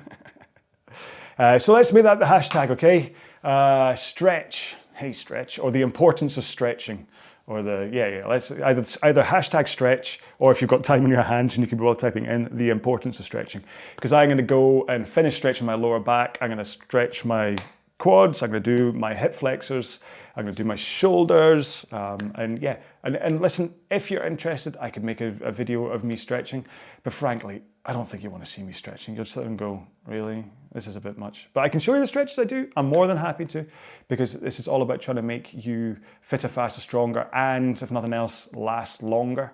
[1.38, 3.14] Uh, so let's make that the hashtag, okay?
[3.44, 7.08] Uh, stretch, hey stretch, or the importance of stretching,
[7.48, 8.28] or the yeah yeah.
[8.28, 11.68] Let's either either hashtag stretch, or if you've got time on your hands and you
[11.68, 13.64] can be well typing in the importance of stretching,
[13.96, 16.38] because I'm going to go and finish stretching my lower back.
[16.42, 17.58] I'm going to stretch my
[17.98, 18.42] quads.
[18.42, 20.00] I'm going to do my hip flexors.
[20.36, 21.86] I'm going to do my shoulders.
[21.92, 25.86] Um, and yeah, and, and listen, if you're interested, I could make a, a video
[25.88, 26.66] of me stretching.
[27.04, 29.16] But frankly, I don't think you want to see me stretching.
[29.16, 30.46] You'll just let them go, really?
[30.74, 31.50] This is a bit much.
[31.54, 32.70] But I can show you the stretches I do.
[32.78, 33.66] I'm more than happy to
[34.08, 38.14] because this is all about trying to make you fitter, faster, stronger, and if nothing
[38.14, 39.52] else, last longer.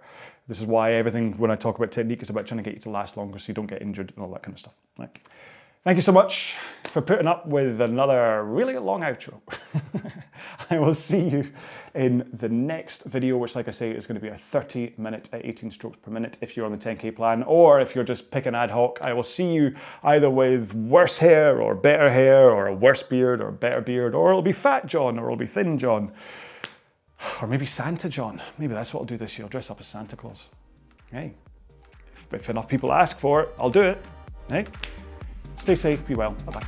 [0.47, 2.79] This is why everything, when I talk about technique, is about trying to get you
[2.81, 4.73] to last longer so you don't get injured and all that kind of stuff.
[4.97, 5.19] Right.
[5.87, 6.55] Thank you so much
[6.91, 9.39] for putting up with another really long outro.
[10.69, 11.49] I will see you
[11.95, 15.29] in the next video, which, like I say, is going to be a 30 minute
[15.31, 18.31] at 18 strokes per minute if you're on the 10k plan, or if you're just
[18.31, 18.99] picking ad hoc.
[19.01, 23.39] I will see you either with worse hair, or better hair, or a worse beard,
[23.39, 26.11] or better beard, or it'll be Fat John, or it'll be Thin John,
[27.41, 28.41] or maybe Santa John.
[28.57, 29.45] Maybe that's what I'll do this year.
[29.45, 30.49] I'll dress up as Santa Claus.
[31.13, 31.33] Hey,
[32.13, 34.05] if, if enough people ask for it, I'll do it.
[34.49, 34.67] Hey.
[35.57, 36.35] Stay safe, be well.
[36.45, 36.67] Bye bye.